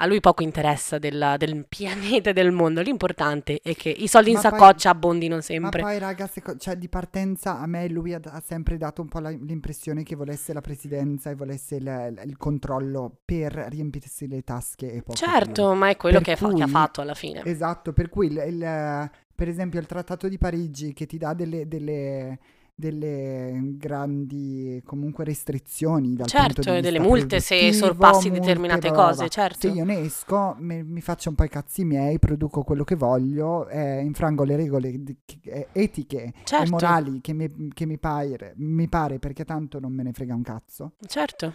[0.00, 4.30] a lui poco interessa del, del pianeta e del mondo, l'importante è che i soldi
[4.30, 5.80] in Ma poi- saccoccia abbondino Ma sempre.
[5.82, 9.18] poi, raga, seco- cioè, di partenza a me lui ha, ha sempre dato un po'
[9.20, 14.90] la- l'impressione che volesse la presidenza e volesse il, il controllo per riempirsi le tasche
[14.92, 15.26] e poco più.
[15.26, 17.42] Certo, ma è quello che, fa- che ha cui- fatto alla fine.
[17.44, 21.66] Esatto, per cui il, il- per esempio il Trattato di Parigi che ti dà delle,
[21.66, 22.38] delle-
[22.80, 28.88] delle grandi comunque restrizioni dal punto Certo, di e delle multe se sorpassi multe, determinate
[28.88, 29.58] bla bla cose, certo.
[29.60, 32.96] Se io ne esco, me- mi faccio un po' i cazzi miei, produco quello che
[32.96, 36.70] voglio, eh, infrango le regole di- eh, etiche e Certo.
[36.70, 40.42] morali che, mi, che mi pare, mi pare perché tanto non me ne frega un
[40.42, 40.92] cazzo.
[41.06, 41.52] Certo.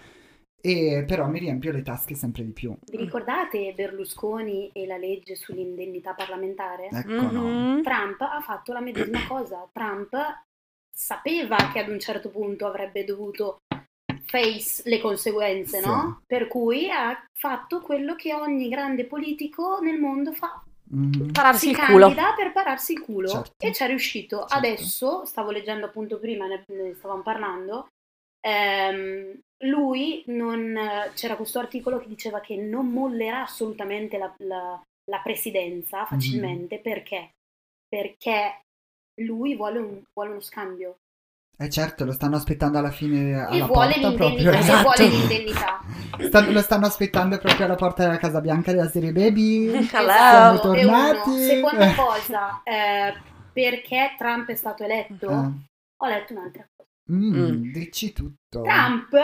[0.62, 2.76] E però mi riempio le tasche sempre di più.
[2.90, 6.88] Vi ricordate Berlusconi e la legge sull'indennità parlamentare?
[6.92, 7.44] Ecco, no.
[7.44, 7.84] Mhm.
[7.84, 9.70] Trump ha fatto la medesima cosa.
[9.72, 10.10] Trump
[10.98, 13.58] sapeva che ad un certo punto avrebbe dovuto
[14.26, 15.88] face le conseguenze, Sì.
[15.88, 16.22] no?
[16.26, 20.64] Per cui ha fatto quello che ogni grande politico nel mondo fa.
[20.88, 21.32] Mhm.
[21.32, 22.06] Pararsi si il culo.
[22.08, 23.52] candida per pararsi il culo Certo.
[23.66, 24.40] e ci è riuscito.
[24.40, 24.54] Certo.
[24.56, 27.88] Adesso, stavo leggendo appunto prima, ne, ne stavamo parlando,
[28.42, 30.78] ehm, lui non...
[31.16, 37.30] c'era questo articolo che diceva che non mollerà assolutamente la, la- la presidenza facilmente perché?
[37.88, 38.62] Perché
[39.24, 40.98] lui vuole, un- vuole uno scambio
[41.58, 44.18] Eh certo, lo stanno aspettando alla fine e alla vuole porta l'indennità.
[44.26, 44.52] proprio.
[44.52, 44.82] e Esatto.
[44.82, 45.80] vuole l'indennità.
[46.28, 49.68] Sta- lo stanno aspettando proprio alla porta della Casa Bianca della serie Baby.
[49.68, 49.86] Hello.
[49.88, 50.04] Siamo
[50.74, 51.02] e uno.
[51.02, 51.44] tornati.
[51.44, 53.14] Seconda cosa, eh,
[53.54, 55.30] perché Trump è stato eletto?
[55.30, 55.52] Ah.
[55.98, 56.90] Ho letto un'altra cosa.
[57.12, 57.72] Mm, Mm.
[57.72, 58.62] Dici tutto.
[58.64, 59.16] Trump,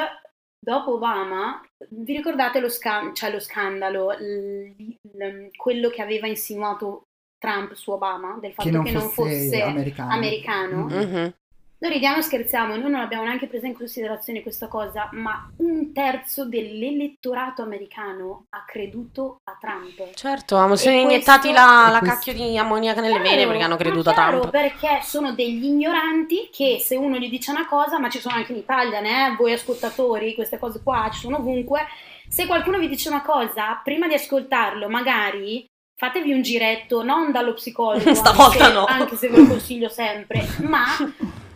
[0.58, 7.08] dopo Obama, vi ricordate lo, scan- cioè lo scandalo, l- l- quello che aveva insinuato
[7.42, 10.12] Trump su Obama, del fatto che non che non fosse, fosse americano.
[10.14, 10.76] americano?
[10.84, 10.88] Mm.
[10.94, 11.34] Mhm.
[11.82, 15.92] Noi ridiamo e scherziamo, noi non abbiamo neanche preso in considerazione questa cosa, ma un
[15.92, 20.14] terzo dell'elettorato americano ha creduto a Trump.
[20.14, 23.48] Certo, ma si sono iniettati questo- la, la questo- cacchio di ammoniaca nelle Chiaro, vene
[23.48, 24.52] perché hanno creduto a chiaro, Trump.
[24.52, 28.52] Perché sono degli ignoranti che se uno gli dice una cosa, ma ci sono anche
[28.52, 29.34] in Italia, né?
[29.36, 31.88] voi ascoltatori, queste cose qua ci sono ovunque.
[32.30, 35.66] Se qualcuno vi dice una cosa, prima di ascoltarlo, magari
[36.02, 38.86] fatevi un giretto, non dallo psicologo, Stavolta anche, no.
[38.86, 40.84] anche se ve lo consiglio sempre, ma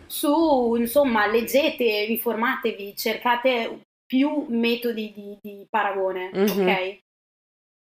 [0.06, 6.60] su, insomma, leggete, informatevi, cercate più metodi di, di paragone, Mhm.
[6.60, 6.98] ok?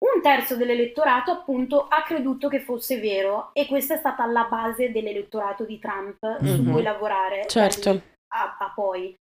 [0.05, 4.91] Un terzo dell'elettorato appunto ha creduto che fosse vero e questa è stata la base
[4.91, 6.71] dell'elettorato di Trump su Mhm.
[6.71, 7.89] cui lavorare Certo.
[8.33, 9.15] a, a poi.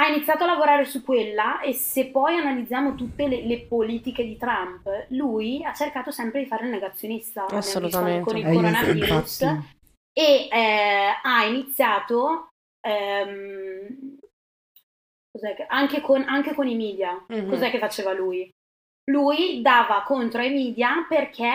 [0.00, 4.36] Ha iniziato a lavorare su quella e se poi analizziamo tutte le, le politiche di
[4.36, 8.22] Trump, lui ha cercato sempre di fare il negazionista Assolutamente.
[8.24, 9.42] con il Eh, coronavirus
[10.12, 12.48] e eh, ha iniziato
[12.86, 14.18] ehm,
[15.32, 17.24] cos'è che- anche, con, anche con i media.
[17.28, 17.48] Mhm.
[17.48, 18.48] Cos'è che faceva lui?
[19.10, 21.52] Lui dava contro ai media perché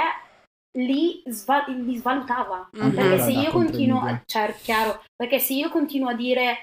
[0.80, 2.68] li, sva- li svalutava.
[2.74, 2.94] Mhm.
[2.94, 6.58] Perché se io i continuo, certo, chiaro, perché se io continuo a dire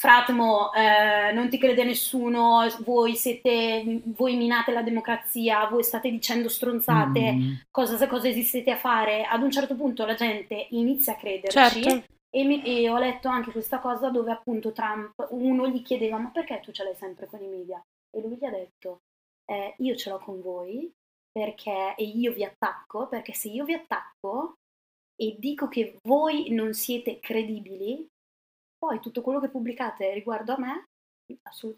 [0.00, 6.48] Fratmo, eh, non ti crede nessuno, voi siete, voi minate la democrazia, voi state dicendo
[6.48, 11.16] stronzate, mm, cosa, cosa esistete a fare, ad un certo punto la gente inizia a
[11.16, 12.04] crederci Certo.
[12.34, 16.30] e, mi- e ho letto anche questa cosa dove appunto Trump, uno gli chiedeva ma
[16.30, 17.78] perché tu ce l'hai sempre con i media?
[18.10, 19.00] E lui gli ha detto
[19.44, 20.90] "Eh, io ce l'ho con voi
[21.30, 24.54] perché e io vi attacco perché se io vi attacco
[25.14, 28.06] e dico che voi non siete credibili,
[28.80, 30.84] poi tutto quello che pubblicate riguardo a me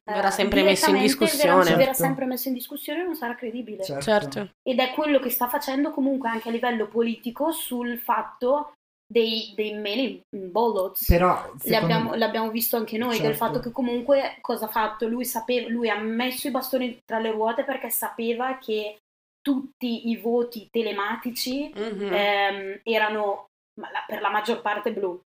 [0.04, 1.58] Verrà sempre messo in discussione.
[1.64, 2.02] Verrà, verrà Certo.
[2.02, 4.02] sempre messo in discussione e non sarà credibile certo.
[4.02, 4.50] Certo.
[4.62, 8.72] ed è quello che sta facendo comunque anche a livello politico sul fatto
[9.06, 11.04] dei, dei mail ballots.
[11.06, 13.36] Però, Le secondo abbiamo- me- l'abbiamo visto anche noi, del Certo.
[13.44, 15.06] fatto che comunque cosa ha fatto?
[15.06, 19.00] Lui, sapeva, lui ha messo i bastoni tra le ruote perché sapeva che
[19.42, 22.08] tutti i voti telematici Mhm.
[22.10, 25.20] ehm, erano ma la- per la maggior parte blu.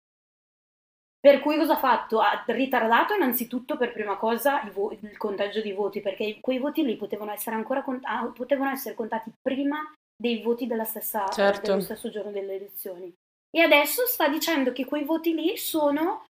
[1.26, 2.20] Per cui cosa ha fatto?
[2.20, 6.96] Ha ritardato innanzitutto per prima cosa vo- il conteggio di voti, perché quei voti lì
[6.98, 11.72] potevano essere ancora cont- ah, potevano essere contati prima dei voti della stessa, Certo.
[11.72, 13.12] dello stesso giorno delle elezioni.
[13.50, 16.26] E adesso sta dicendo che quei voti lì sono,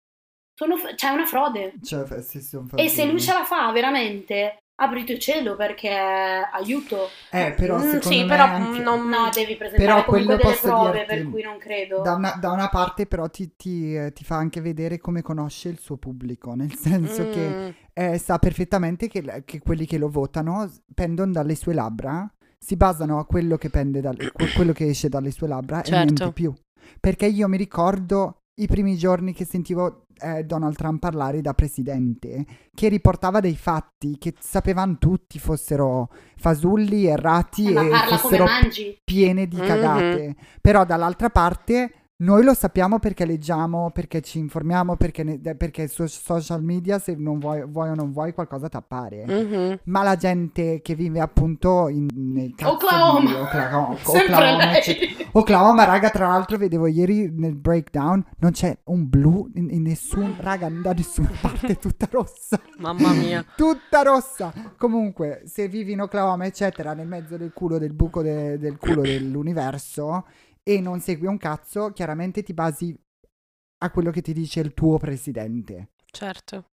[0.58, 1.74] sono f- c'è una frode.
[1.84, 7.10] Cioè, sì, sono E se lui ce la fa veramente apriti il cielo perché aiuto.
[7.32, 9.08] Eh, però Mm, secondo sì, me però anche- non...
[9.08, 12.02] No, devi presentare comunque quello delle prove, dirti, per cui non credo.
[12.02, 15.70] Da una, da una parte però ti, ti, eh, ti fa anche vedere come conosce
[15.70, 20.10] il suo pubblico, nel senso che Mm, eh, sa perfettamente che, che quelli che lo
[20.10, 24.02] votano pendono dalle sue labbra, si basano a quello che, pende
[24.34, 26.06] que- quello che esce dalle sue labbra e Certo.
[26.06, 26.54] niente più.
[27.00, 32.46] Perché io mi ricordo i primi giorni che sentivo eh, Donald Trump parlare da presidente,
[32.74, 38.46] che riportava dei fatti che sapevano tutti fossero fasulli, errati Eh, e fossero
[39.04, 39.66] piene di Mhm.
[39.66, 40.36] cagate.
[40.62, 46.06] Però dall'altra parte noi lo sappiamo perché leggiamo, perché ci informiamo, perché, ne- perché su
[46.08, 49.26] social media se non vuoi, vuoi o non vuoi qualcosa ti appare.
[49.28, 49.80] mhm.
[49.86, 53.30] Ma la gente che vive appunto in, nel cazzo Oklahoma.
[53.30, 54.72] di Oklahoma, Oklahoma.
[55.34, 60.36] Oklahoma, raga, tra l'altro vedevo ieri nel breakdown, non c'è un blu in, in nessun,
[60.40, 62.58] raga, da nessuna parte, è tutta rossa.
[62.78, 63.44] Mamma mia.
[63.58, 64.54] Tutta rossa.
[64.78, 69.02] Comunque, se vivi in Oklahoma, eccetera, nel mezzo del culo del buco de- del culo
[69.02, 70.26] dell'universo
[70.68, 72.98] e non segui un cazzo, chiaramente ti basi
[73.84, 75.92] a quello che ti dice il tuo presidente.
[76.06, 76.66] Certo.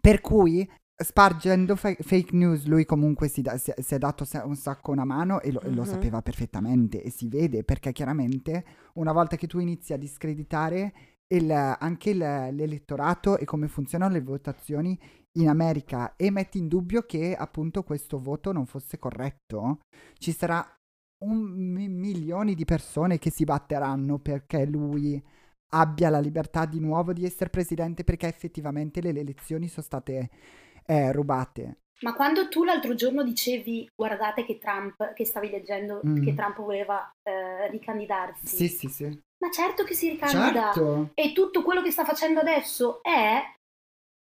[0.00, 4.56] Per cui, spargendo fa- fake news, lui comunque si, da- si- si è dato un
[4.56, 5.88] sacco una mano e lo, e lo Mhm.
[5.88, 10.94] sapeva perfettamente e si vede perché chiaramente una volta che tu inizi a discreditare
[11.28, 14.98] il- anche il- l'elettorato e come funzionano le votazioni
[15.38, 19.80] in America e metti in dubbio che appunto questo voto non fosse corretto,
[20.18, 20.64] ci sarà
[21.24, 25.22] un mi- milioni di persone che si batteranno perché lui
[25.70, 30.30] abbia la libertà di nuovo di essere presidente perché effettivamente le, le elezioni sono state
[30.86, 31.78] eh, rubate.
[32.02, 36.22] Ma quando tu l'altro giorno dicevi, guardate che Trump, che stavi leggendo, Mm.
[36.22, 38.46] che Trump voleva eh, ricandidarsi.
[38.46, 39.04] Sì, sì, sì.
[39.38, 40.72] Ma certo che si ricandida.
[40.72, 41.10] Certo.
[41.14, 43.42] E tutto quello che sta facendo adesso è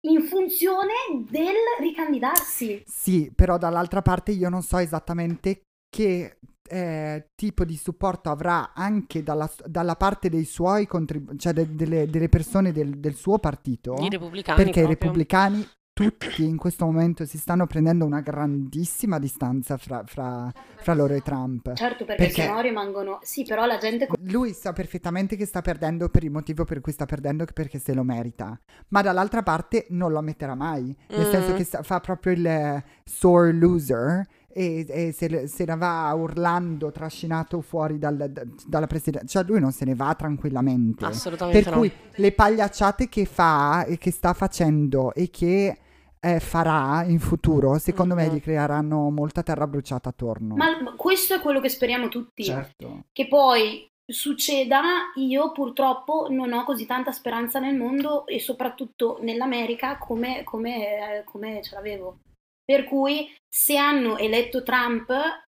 [0.08, 0.93] in funzione
[1.30, 2.84] del ricandidarsi.
[2.86, 9.23] Sì, però dall'altra parte io non so esattamente che eh, tipo di supporto avrà anche
[9.23, 13.95] dalla, dalla parte dei suoi contribuenti, cioè de- delle, delle persone del, del suo partito.
[13.99, 15.08] I repubblicani Perché i proprio.
[15.08, 21.15] repubblicani tutti in questo momento si stanno prendendo una grandissima distanza fra, fra- fra loro
[21.15, 21.73] e Trump.
[21.73, 23.17] Certo, perché, Perché- sennò rimangono...
[23.23, 24.08] Sì, però la gente...
[24.25, 27.80] Lui sa perfettamente che sta perdendo per il motivo per cui sta perdendo, che perché
[27.80, 28.60] se lo merita.
[28.89, 30.95] Ma dall'altra parte non lo ammetterà mai.
[31.10, 31.32] Nel Mm.
[31.32, 36.91] senso che sta- fa proprio il sore loser e, e se, se ne va urlando,
[36.91, 39.27] trascinato fuori dal- da- dalla presidenza.
[39.27, 41.05] Cioè lui non se ne va tranquillamente.
[41.05, 41.77] Assolutamente Per no.
[41.79, 45.77] cui le pagliacciate che fa e che sta facendo e che
[46.19, 48.33] eh, farà in futuro, secondo me Mhm.
[48.36, 50.55] gli creeranno molta terra bruciata attorno.
[50.55, 52.43] Ma ma questo è quello che speriamo tutti.
[52.43, 53.03] Certo.
[53.12, 54.81] Che poi succeda,
[55.15, 61.23] io purtroppo non ho così tanta speranza nel mondo e soprattutto nell'America come, come, eh,
[61.25, 62.17] come ce l'avevo.
[62.67, 65.10] Per cui se hanno eletto Trump,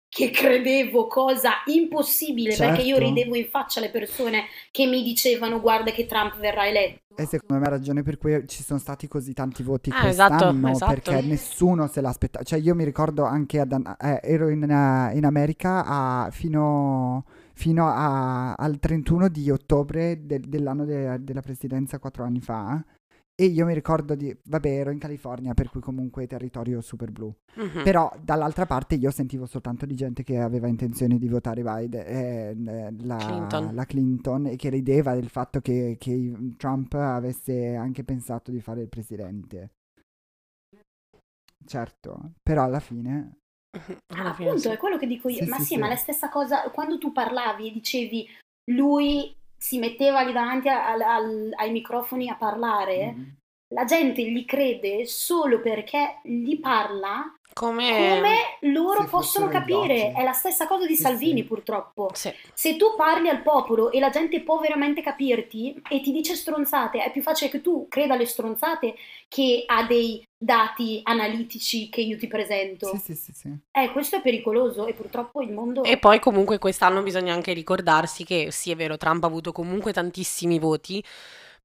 [0.09, 3.07] che credevo cosa impossibile, perché io Certo.
[3.13, 7.01] ridevo in faccia alle persone che mi dicevano guarda che Trump verrà eletto.
[7.15, 10.69] E secondo me la ragione per cui ci sono stati così tanti voti esatto, quest'anno,
[10.69, 10.91] esatto.
[10.91, 12.43] perché nessuno se l'aspettava.
[12.43, 17.87] Cioè io mi ricordo anche, ad, eh, ero in, eh, in America a- fino, fino
[17.87, 22.83] a- al 31 di ottobre del- dell'anno de- della presidenza quattro anni fa.
[23.35, 27.33] E io mi ricordo di, vabbè, ero in California, per cui comunque territorio super blu.
[27.55, 27.83] Mhm.
[27.83, 32.49] Però dall'altra parte io sentivo soltanto di gente che aveva intenzione di votare Biden, eh,
[32.51, 33.73] eh, la, Clinton.
[33.73, 38.81] la Clinton e che rideva del fatto che, che Trump avesse anche pensato di fare
[38.81, 39.71] il presidente.
[41.65, 43.39] Certo, però alla fine...
[44.13, 44.75] Alla fine Appunto, sì.
[44.75, 45.43] è quello che dico io.
[45.43, 45.79] Sì, ma sì, sì, sì.
[45.79, 48.27] ma la stessa cosa, quando tu parlavi e dicevi
[48.71, 53.23] lui si metteva lì davanti al- al- ai microfoni a parlare, Mm.
[53.69, 57.23] la gente gli crede solo perché gli parla
[57.53, 58.09] Come...
[58.15, 59.95] come loro possono capire.
[59.95, 60.19] idioti.
[60.19, 61.47] È la stessa cosa di Sì, Salvini, sì.
[61.47, 62.09] purtroppo.
[62.13, 62.33] Sì.
[62.53, 67.03] Se tu parli al popolo e la gente può veramente capirti e ti dice stronzate,
[67.03, 68.95] è più facile che tu creda alle stronzate
[69.27, 72.87] che a dei dati analitici che io ti presento.
[72.87, 73.57] Sì, sì, sì, sì.
[73.71, 75.83] Eh, questo è pericoloso e purtroppo il mondo...
[75.83, 79.93] E poi comunque quest'anno bisogna anche ricordarsi che sì, è vero, Trump ha avuto comunque
[79.93, 81.03] tantissimi voti,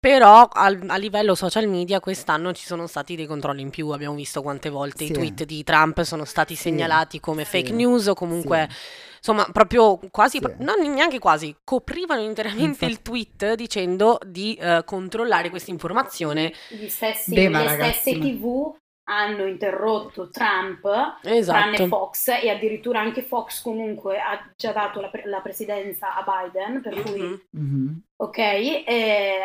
[0.01, 4.15] però al- a livello social media quest'anno ci sono stati dei controlli in più, abbiamo
[4.15, 5.11] visto quante volte Sì.
[5.11, 8.69] i tweet di Trump sono stati Sì, segnalati come sì, fake news o comunque,
[9.17, 10.55] insomma, proprio quasi, Sì.
[10.59, 16.53] non neanche quasi, coprivano interamente il Infatti- tweet dicendo di eh, controllare questa informazione.
[16.69, 18.77] gli stessi, le ragazzi, stesse tv
[19.11, 21.87] hanno interrotto Trump, tranne Esatto.
[21.87, 26.83] Fox, e addirittura anche Fox comunque ha già dato la, pre- la presidenza a Biden,
[26.83, 27.41] per cui, Mhm.
[27.53, 28.01] Mhm.
[28.17, 29.39] ok, eh,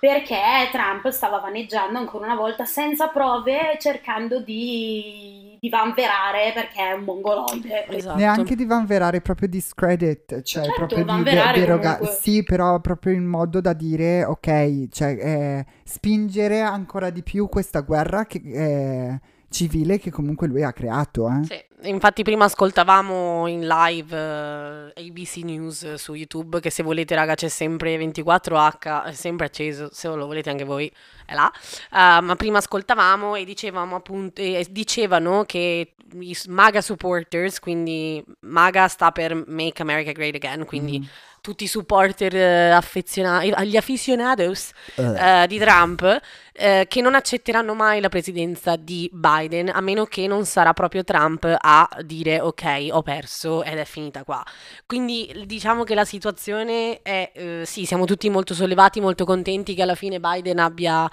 [0.00, 0.40] perché
[0.72, 7.04] Trump stava vaneggiando ancora una volta senza prove, cercando di, di vanverare perché è un
[7.04, 7.86] mongoloide.
[7.86, 8.16] Esatto.
[8.16, 12.18] Neanche di vanverare, proprio discredit, cioè Certo, proprio di vanverare deroga- comunque.
[12.18, 17.80] Sì, però proprio in modo da dire, ok, cioè eh, spingere ancora di più questa
[17.80, 19.20] guerra che- eh,
[19.50, 21.44] civile che comunque lui ha creato, eh.
[21.44, 27.14] Sì, infatti prima ascoltavamo in live eh, ABC News eh, su YouTube, che se volete
[27.14, 30.90] raga c'è sempre 24H, è sempre acceso, se lo volete anche voi
[31.26, 31.50] è là.
[31.90, 38.88] Uh, ma prima ascoltavamo e dicevamo appunto, e dicevano che i MAGA supporters, quindi MAGA
[38.88, 41.04] sta per Make America Great Again, quindi Mm.
[41.40, 45.42] Tutti i supporter eh, affezionati, agli aficionados Eh.
[45.42, 46.20] eh, di Trump
[46.52, 51.04] eh, che non accetteranno mai la presidenza di Biden a meno che non sarà proprio
[51.04, 54.44] Trump a dire ok, ho perso ed è finita qua.
[54.86, 59.82] Quindi diciamo che la situazione è, eh, sì, siamo tutti molto sollevati, molto contenti che
[59.82, 61.08] alla fine Biden abbia,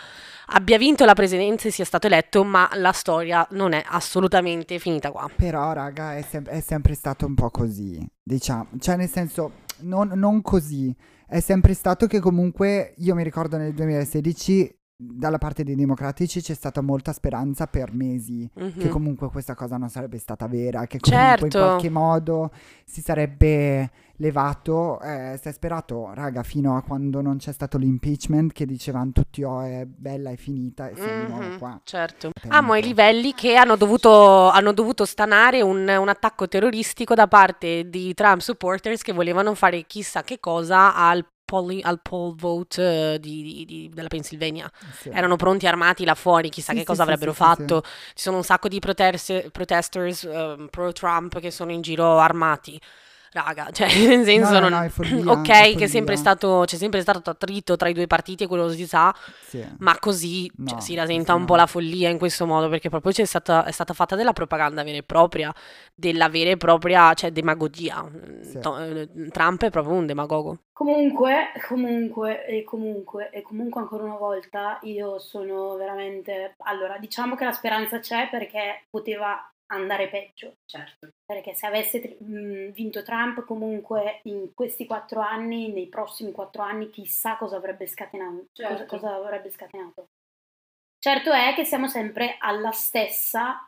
[0.48, 5.12] abbia vinto la presidenza e sia stato eletto, ma la storia non è assolutamente finita
[5.12, 5.30] qua.
[5.34, 9.52] Però, raga, è, sem- è sempre stato un po' così, diciamo, cioè nel senso,
[9.82, 10.96] non, non così,
[11.28, 16.56] è sempre stato che comunque, io mi ricordo nel 2016, dalla parte dei democratici c'è
[16.56, 18.80] stata molta speranza per mesi Mhm.
[18.80, 21.58] che comunque questa cosa non sarebbe stata vera, che comunque in Certo.
[21.60, 22.50] qualche modo
[22.84, 28.52] si sarebbe levato, eh, si è sperato, raga, fino a quando non c'è stato l'impeachment
[28.54, 31.80] che dicevano tutti oh è bella, è finita e siamo di nuovo Mhm, qua.
[31.84, 32.32] certo.
[32.48, 37.88] Amo i livelli che hanno dovuto, hanno dovuto stanare un, un attacco terroristico da parte
[37.88, 43.20] di Trump supporters che volevano fare chissà che cosa al, polli- al poll vote eh,
[43.20, 44.70] di- di- di- della Pennsylvania.
[44.92, 45.10] Sì.
[45.10, 47.82] Erano pronti armati là fuori, chissà Sì, che sì, cosa sì, avrebbero sì, sì, fatto.
[47.82, 52.80] Ci sono un sacco di protest- protesters ehm, pro-Trump che sono in giro armati.
[53.32, 56.16] Raga, cioè, nel senso, no, non- no, è follia, ok, che è sempre follia.
[56.16, 59.66] stato, c'è sempre stato attrito tra i due partiti e quello si sa, Sì.
[59.80, 61.46] ma così No, cioè, si rasenta sì, un no.
[61.46, 64.84] po' la follia in questo modo, perché proprio c'è stata, è stata fatta della propaganda
[64.84, 65.54] vera e propria,
[65.94, 68.10] della vera e propria, cioè, demagogia.
[68.42, 68.58] Sì.
[68.58, 70.60] Eh, Trump è proprio un demagogo.
[70.72, 76.56] Comunque, comunque, e comunque, e comunque ancora una volta io sono veramente...
[76.66, 79.36] Allora, diciamo che la speranza c'è perché poteva
[79.68, 81.10] andare peggio, certo.
[81.26, 86.62] Perché se avesse tri- mh, vinto Trump, comunque in questi quattro anni, nei prossimi quattro
[86.64, 88.46] anni, chissà cosa avrebbe scatenato.
[88.54, 88.86] Cosa, Certo.
[88.86, 90.06] cosa avrebbe scatenato.
[91.00, 93.68] Certo è che siamo sempre alla stessa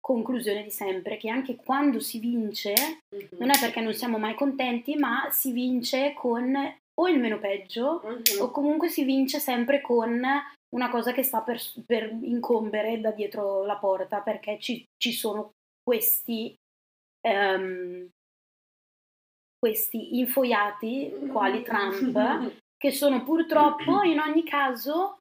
[0.00, 2.72] conclusione di sempre, che anche quando si vince
[3.38, 6.54] non è perché non siamo mai contenti, ma si vince con
[7.00, 8.02] o il meno peggio
[8.40, 10.20] o comunque si vince sempre con
[10.74, 15.52] una cosa che sta per, per incombere da dietro la porta perché ci, ci sono
[15.82, 16.54] questi,
[17.26, 18.08] ehm,
[19.58, 25.18] questi infoiati quali Trump che sono purtroppo in ogni caso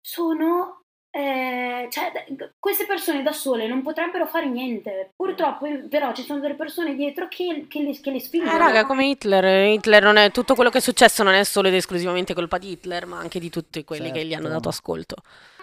[0.00, 0.83] sono
[1.16, 2.10] eh, cioè,
[2.58, 7.28] queste persone da sole non potrebbero fare niente purtroppo però ci sono delle persone dietro
[7.28, 9.68] che, che le, che le spingono Eh, raga, come Hitler.
[9.68, 12.72] Hitler non è, tutto quello che è successo non è solo ed esclusivamente colpa di
[12.72, 14.56] Hitler, ma anche di tutti quelli che gli hanno Certo.
[14.56, 15.14] dato ascolto.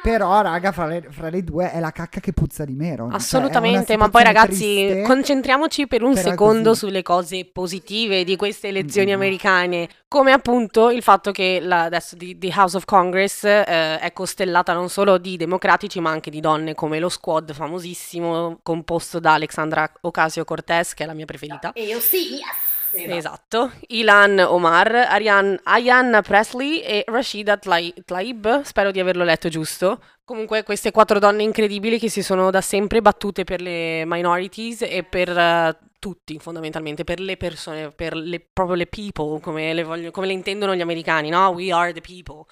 [0.02, 3.06] Però, raga, fra le, fra le due è la cacca che puzza di mero.
[3.08, 4.56] Cioè, Assolutamente, ma poi ragazzi,
[4.88, 5.04] triste.
[5.04, 6.80] concentriamoci per un secondo così.
[6.86, 9.16] sulle cose positive di queste elezioni Mm.
[9.16, 14.12] americane, come appunto il fatto che la, adesso di, di House of Congress eh, è
[14.14, 19.34] costellata non solo di democratici ma anche di donne, come lo squad famosissimo composto da
[19.34, 21.74] Alexandra Ocasio-Cortez, che è la mia preferita.
[21.74, 22.71] e io sì yes.
[22.94, 30.02] Esatto, Ilan Omar, Arian, Ayan Presley e Rashida Tlai- Tlaib, spero di averlo letto giusto.
[30.26, 35.04] Comunque queste quattro donne incredibili che si sono da sempre battute per le minorities e
[35.04, 40.12] per eh, tutti fondamentalmente, per le persone, per le, proprio le people, come le, voglio-
[40.12, 41.50] come le intendono gli americani, no?
[41.50, 42.46] We are the people.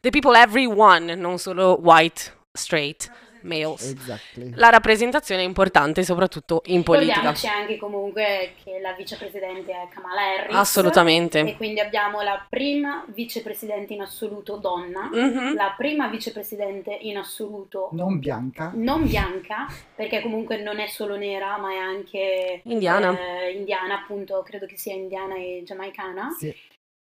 [0.00, 3.10] The people everyone, non solo white, straight,
[3.42, 3.90] males.
[3.90, 4.52] Exactly.
[4.54, 7.20] La rappresentazione è importante soprattutto in politica.
[7.20, 10.54] Ricordiamoci anche comunque che la vicepresidente è Kamala Harris.
[10.56, 11.40] Assolutamente.
[11.40, 15.54] E quindi abbiamo la prima vicepresidente in assoluto donna, Mhm.
[15.54, 18.70] la prima vicepresidente in assoluto Non bianca.
[18.74, 23.16] non bianca, perché comunque non è solo nera, ma è anche Indiana.
[23.18, 26.30] eh, indiana, appunto, credo che sia indiana e giamaicana.
[26.38, 26.48] Sì.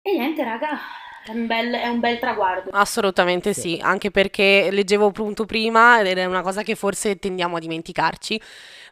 [0.02, 0.78] E niente, raga,
[1.26, 2.70] è un bel, è un bel traguardo.
[2.72, 3.62] Assolutamente Sì.
[3.62, 8.40] sì, anche perché leggevo appunto prima ed è una cosa che forse tendiamo a dimenticarci,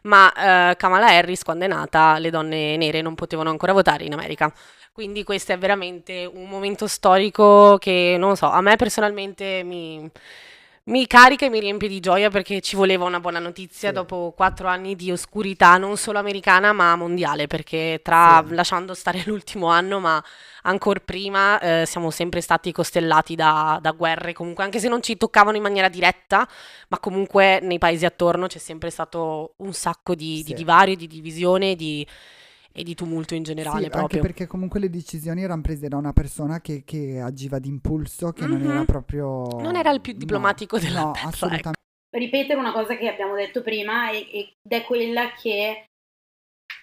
[0.02, 4.12] ma eh, Kamala Harris quando è nata le donne nere non potevano ancora votare in
[4.12, 4.52] America.
[4.92, 10.08] Quindi questo è veramente un momento storico che, non lo so, a me personalmente mi,
[10.86, 13.94] mi carica e mi riempie di gioia perché ci voleva una buona notizia Sì.
[13.94, 18.54] dopo quattro anni di oscurità, non solo americana ma mondiale, perché tra, Sì.
[18.54, 20.22] lasciando stare l'ultimo anno, ma
[20.64, 25.16] ancora prima eh, siamo sempre stati costellati da, da guerre, comunque anche se non ci
[25.16, 26.46] toccavano in maniera diretta,
[26.88, 30.54] ma comunque nei paesi attorno c'è sempre stato un sacco di, di Sì.
[30.54, 32.06] divario, di divisione di-
[32.76, 34.20] e di tumulto in Sì, generale anche proprio.
[34.22, 38.60] perché comunque le decisioni erano prese da una persona che, che agiva d'impulso, che non
[38.62, 38.84] era Mhm.
[38.84, 39.60] proprio...
[39.60, 41.28] Non era il più no, diplomatico della No, terra, ecco.
[41.28, 41.82] assolutamente.
[42.14, 45.86] ripetere una cosa che abbiamo detto prima ed è quella che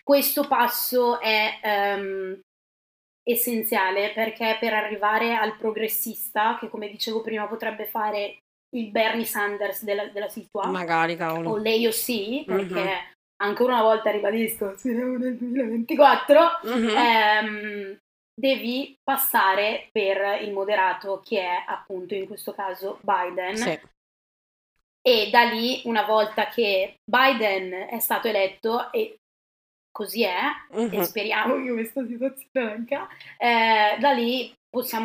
[0.04, 2.39] questo passo è ehm,
[3.24, 8.38] essenziale perché per arrivare al progressista, che come dicevo prima potrebbe fare
[8.76, 11.58] il Bernie Sanders della, della situazione, Magari, o cavolo.
[11.58, 13.14] l'AOC, perché Mhm.
[13.42, 16.88] Ancora una volta ribadisco, siamo nel 2024, Mhm.
[16.89, 17.98] ehm,
[18.34, 23.80] devi passare per il moderato che è appunto in questo caso Biden Sì.
[25.02, 29.18] e da lì una volta che Biden è stato eletto e
[29.92, 30.38] così è
[30.72, 30.94] Mhm.
[30.94, 34.54] e speriamo che questa situazione venga eh, da lì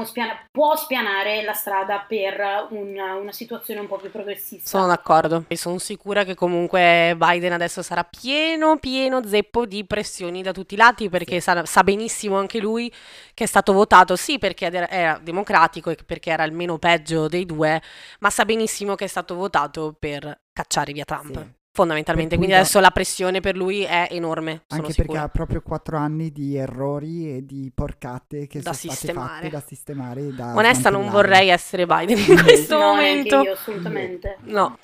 [0.04, 5.44] spiana- può spianare la strada per un- una situazione un po' più progressista Sono d'accordo
[5.48, 10.74] e sono sicura che comunque Biden adesso sarà pieno, pieno zeppo di pressioni da tutti
[10.74, 12.92] i lati perché sa, sa benissimo anche lui
[13.34, 17.26] che è stato votato sì perché era- era democratico e perché era il meno peggio
[17.26, 17.82] dei due,
[18.20, 21.36] ma sa benissimo che è stato votato per cacciare via Trump.
[21.36, 21.55] Sì.
[21.76, 25.22] Fondamentalmente, quindi da- adesso la pressione per lui è enorme, sono Anche perché sicura.
[25.24, 29.34] ha proprio quattro anni di errori e di porcate che Da sono state sistemare.
[29.34, 33.42] fatte da sistemare da Onesta, non vorrei essere Biden in questo No, momento.
[33.42, 34.78] io assolutamente No.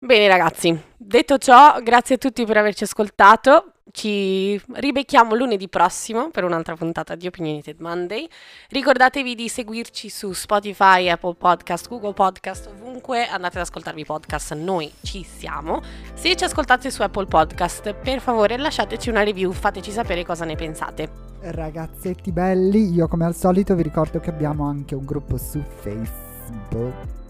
[0.00, 3.73] Bene ragazzi, detto ciò, grazie a tutti per averci ascoltato.
[3.96, 8.28] Ci ribecchiamo lunedì prossimo per un'altra puntata di Opinionated Monday.
[8.70, 14.52] Ricordatevi di seguirci su Spotify, Apple Podcast, Google Podcast, ovunque andate ad ascoltarvi i podcast,
[14.54, 15.80] noi ci siamo.
[16.12, 20.56] Se ci ascoltate su Apple Podcast, per favore lasciateci una review, fateci sapere cosa ne
[20.56, 21.08] pensate.
[21.42, 27.22] Ragazzetti belli, io come al solito vi ricordo che abbiamo anche un gruppo su Facebook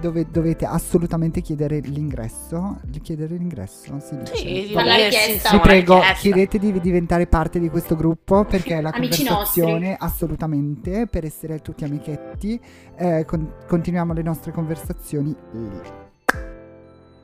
[0.00, 2.80] dove dovete assolutamente chiedere l'ingresso.
[3.02, 3.98] Chiedere l'ingresso?
[4.00, 4.36] Si dice.
[4.36, 5.48] Sì, la sì, richiesta.
[5.48, 6.20] sì, Vi prego, richiesta.
[6.20, 11.84] chiedete di diventare parte di questo gruppo perché la Amici conversazione assolutamente per essere tutti
[11.84, 12.60] amichetti.
[12.96, 16.03] eh, con- continuiamo le nostre conversazioni lì.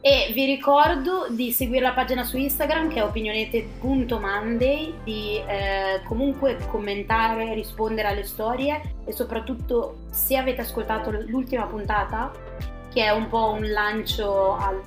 [0.03, 6.57] E vi ricordo di seguire la pagina su Instagram che è opinionated.monday, di eh, comunque
[6.71, 8.81] commentare, rispondere alle storie.
[9.05, 12.33] E soprattutto se avete ascoltato l'ultima puntata,
[12.91, 14.83] che è un po' un lancio al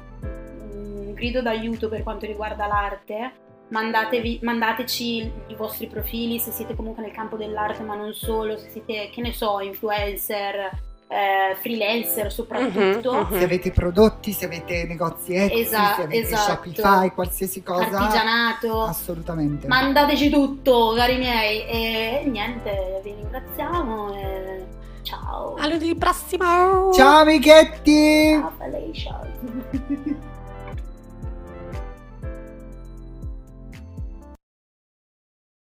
[0.74, 3.34] un grido d'aiuto per quanto riguarda l'arte,
[3.70, 8.70] mandatevi- mandateci i vostri profili se siete comunque nel campo dell'arte, ma non solo, se
[8.70, 10.72] siete, che ne so, influencer,
[11.14, 13.14] eh, freelancer soprattutto.
[13.14, 13.38] Mhm, mhm.
[13.38, 16.52] Se avete prodotti, se avete negozi Etsy, Esa- se avete esatto.
[16.64, 17.98] Shopify, qualsiasi cosa.
[18.00, 18.84] artigianato.
[18.84, 19.68] Assolutamente.
[19.68, 21.62] Mandateci tutto, cari miei.
[21.68, 24.16] E niente, vi ringraziamo.
[24.16, 24.66] E
[25.04, 25.56] ciao.
[25.60, 26.92] A lunedì prossimo!
[26.94, 28.32] Ciao amichetti!
[28.32, 29.22] Ciao, Felicia.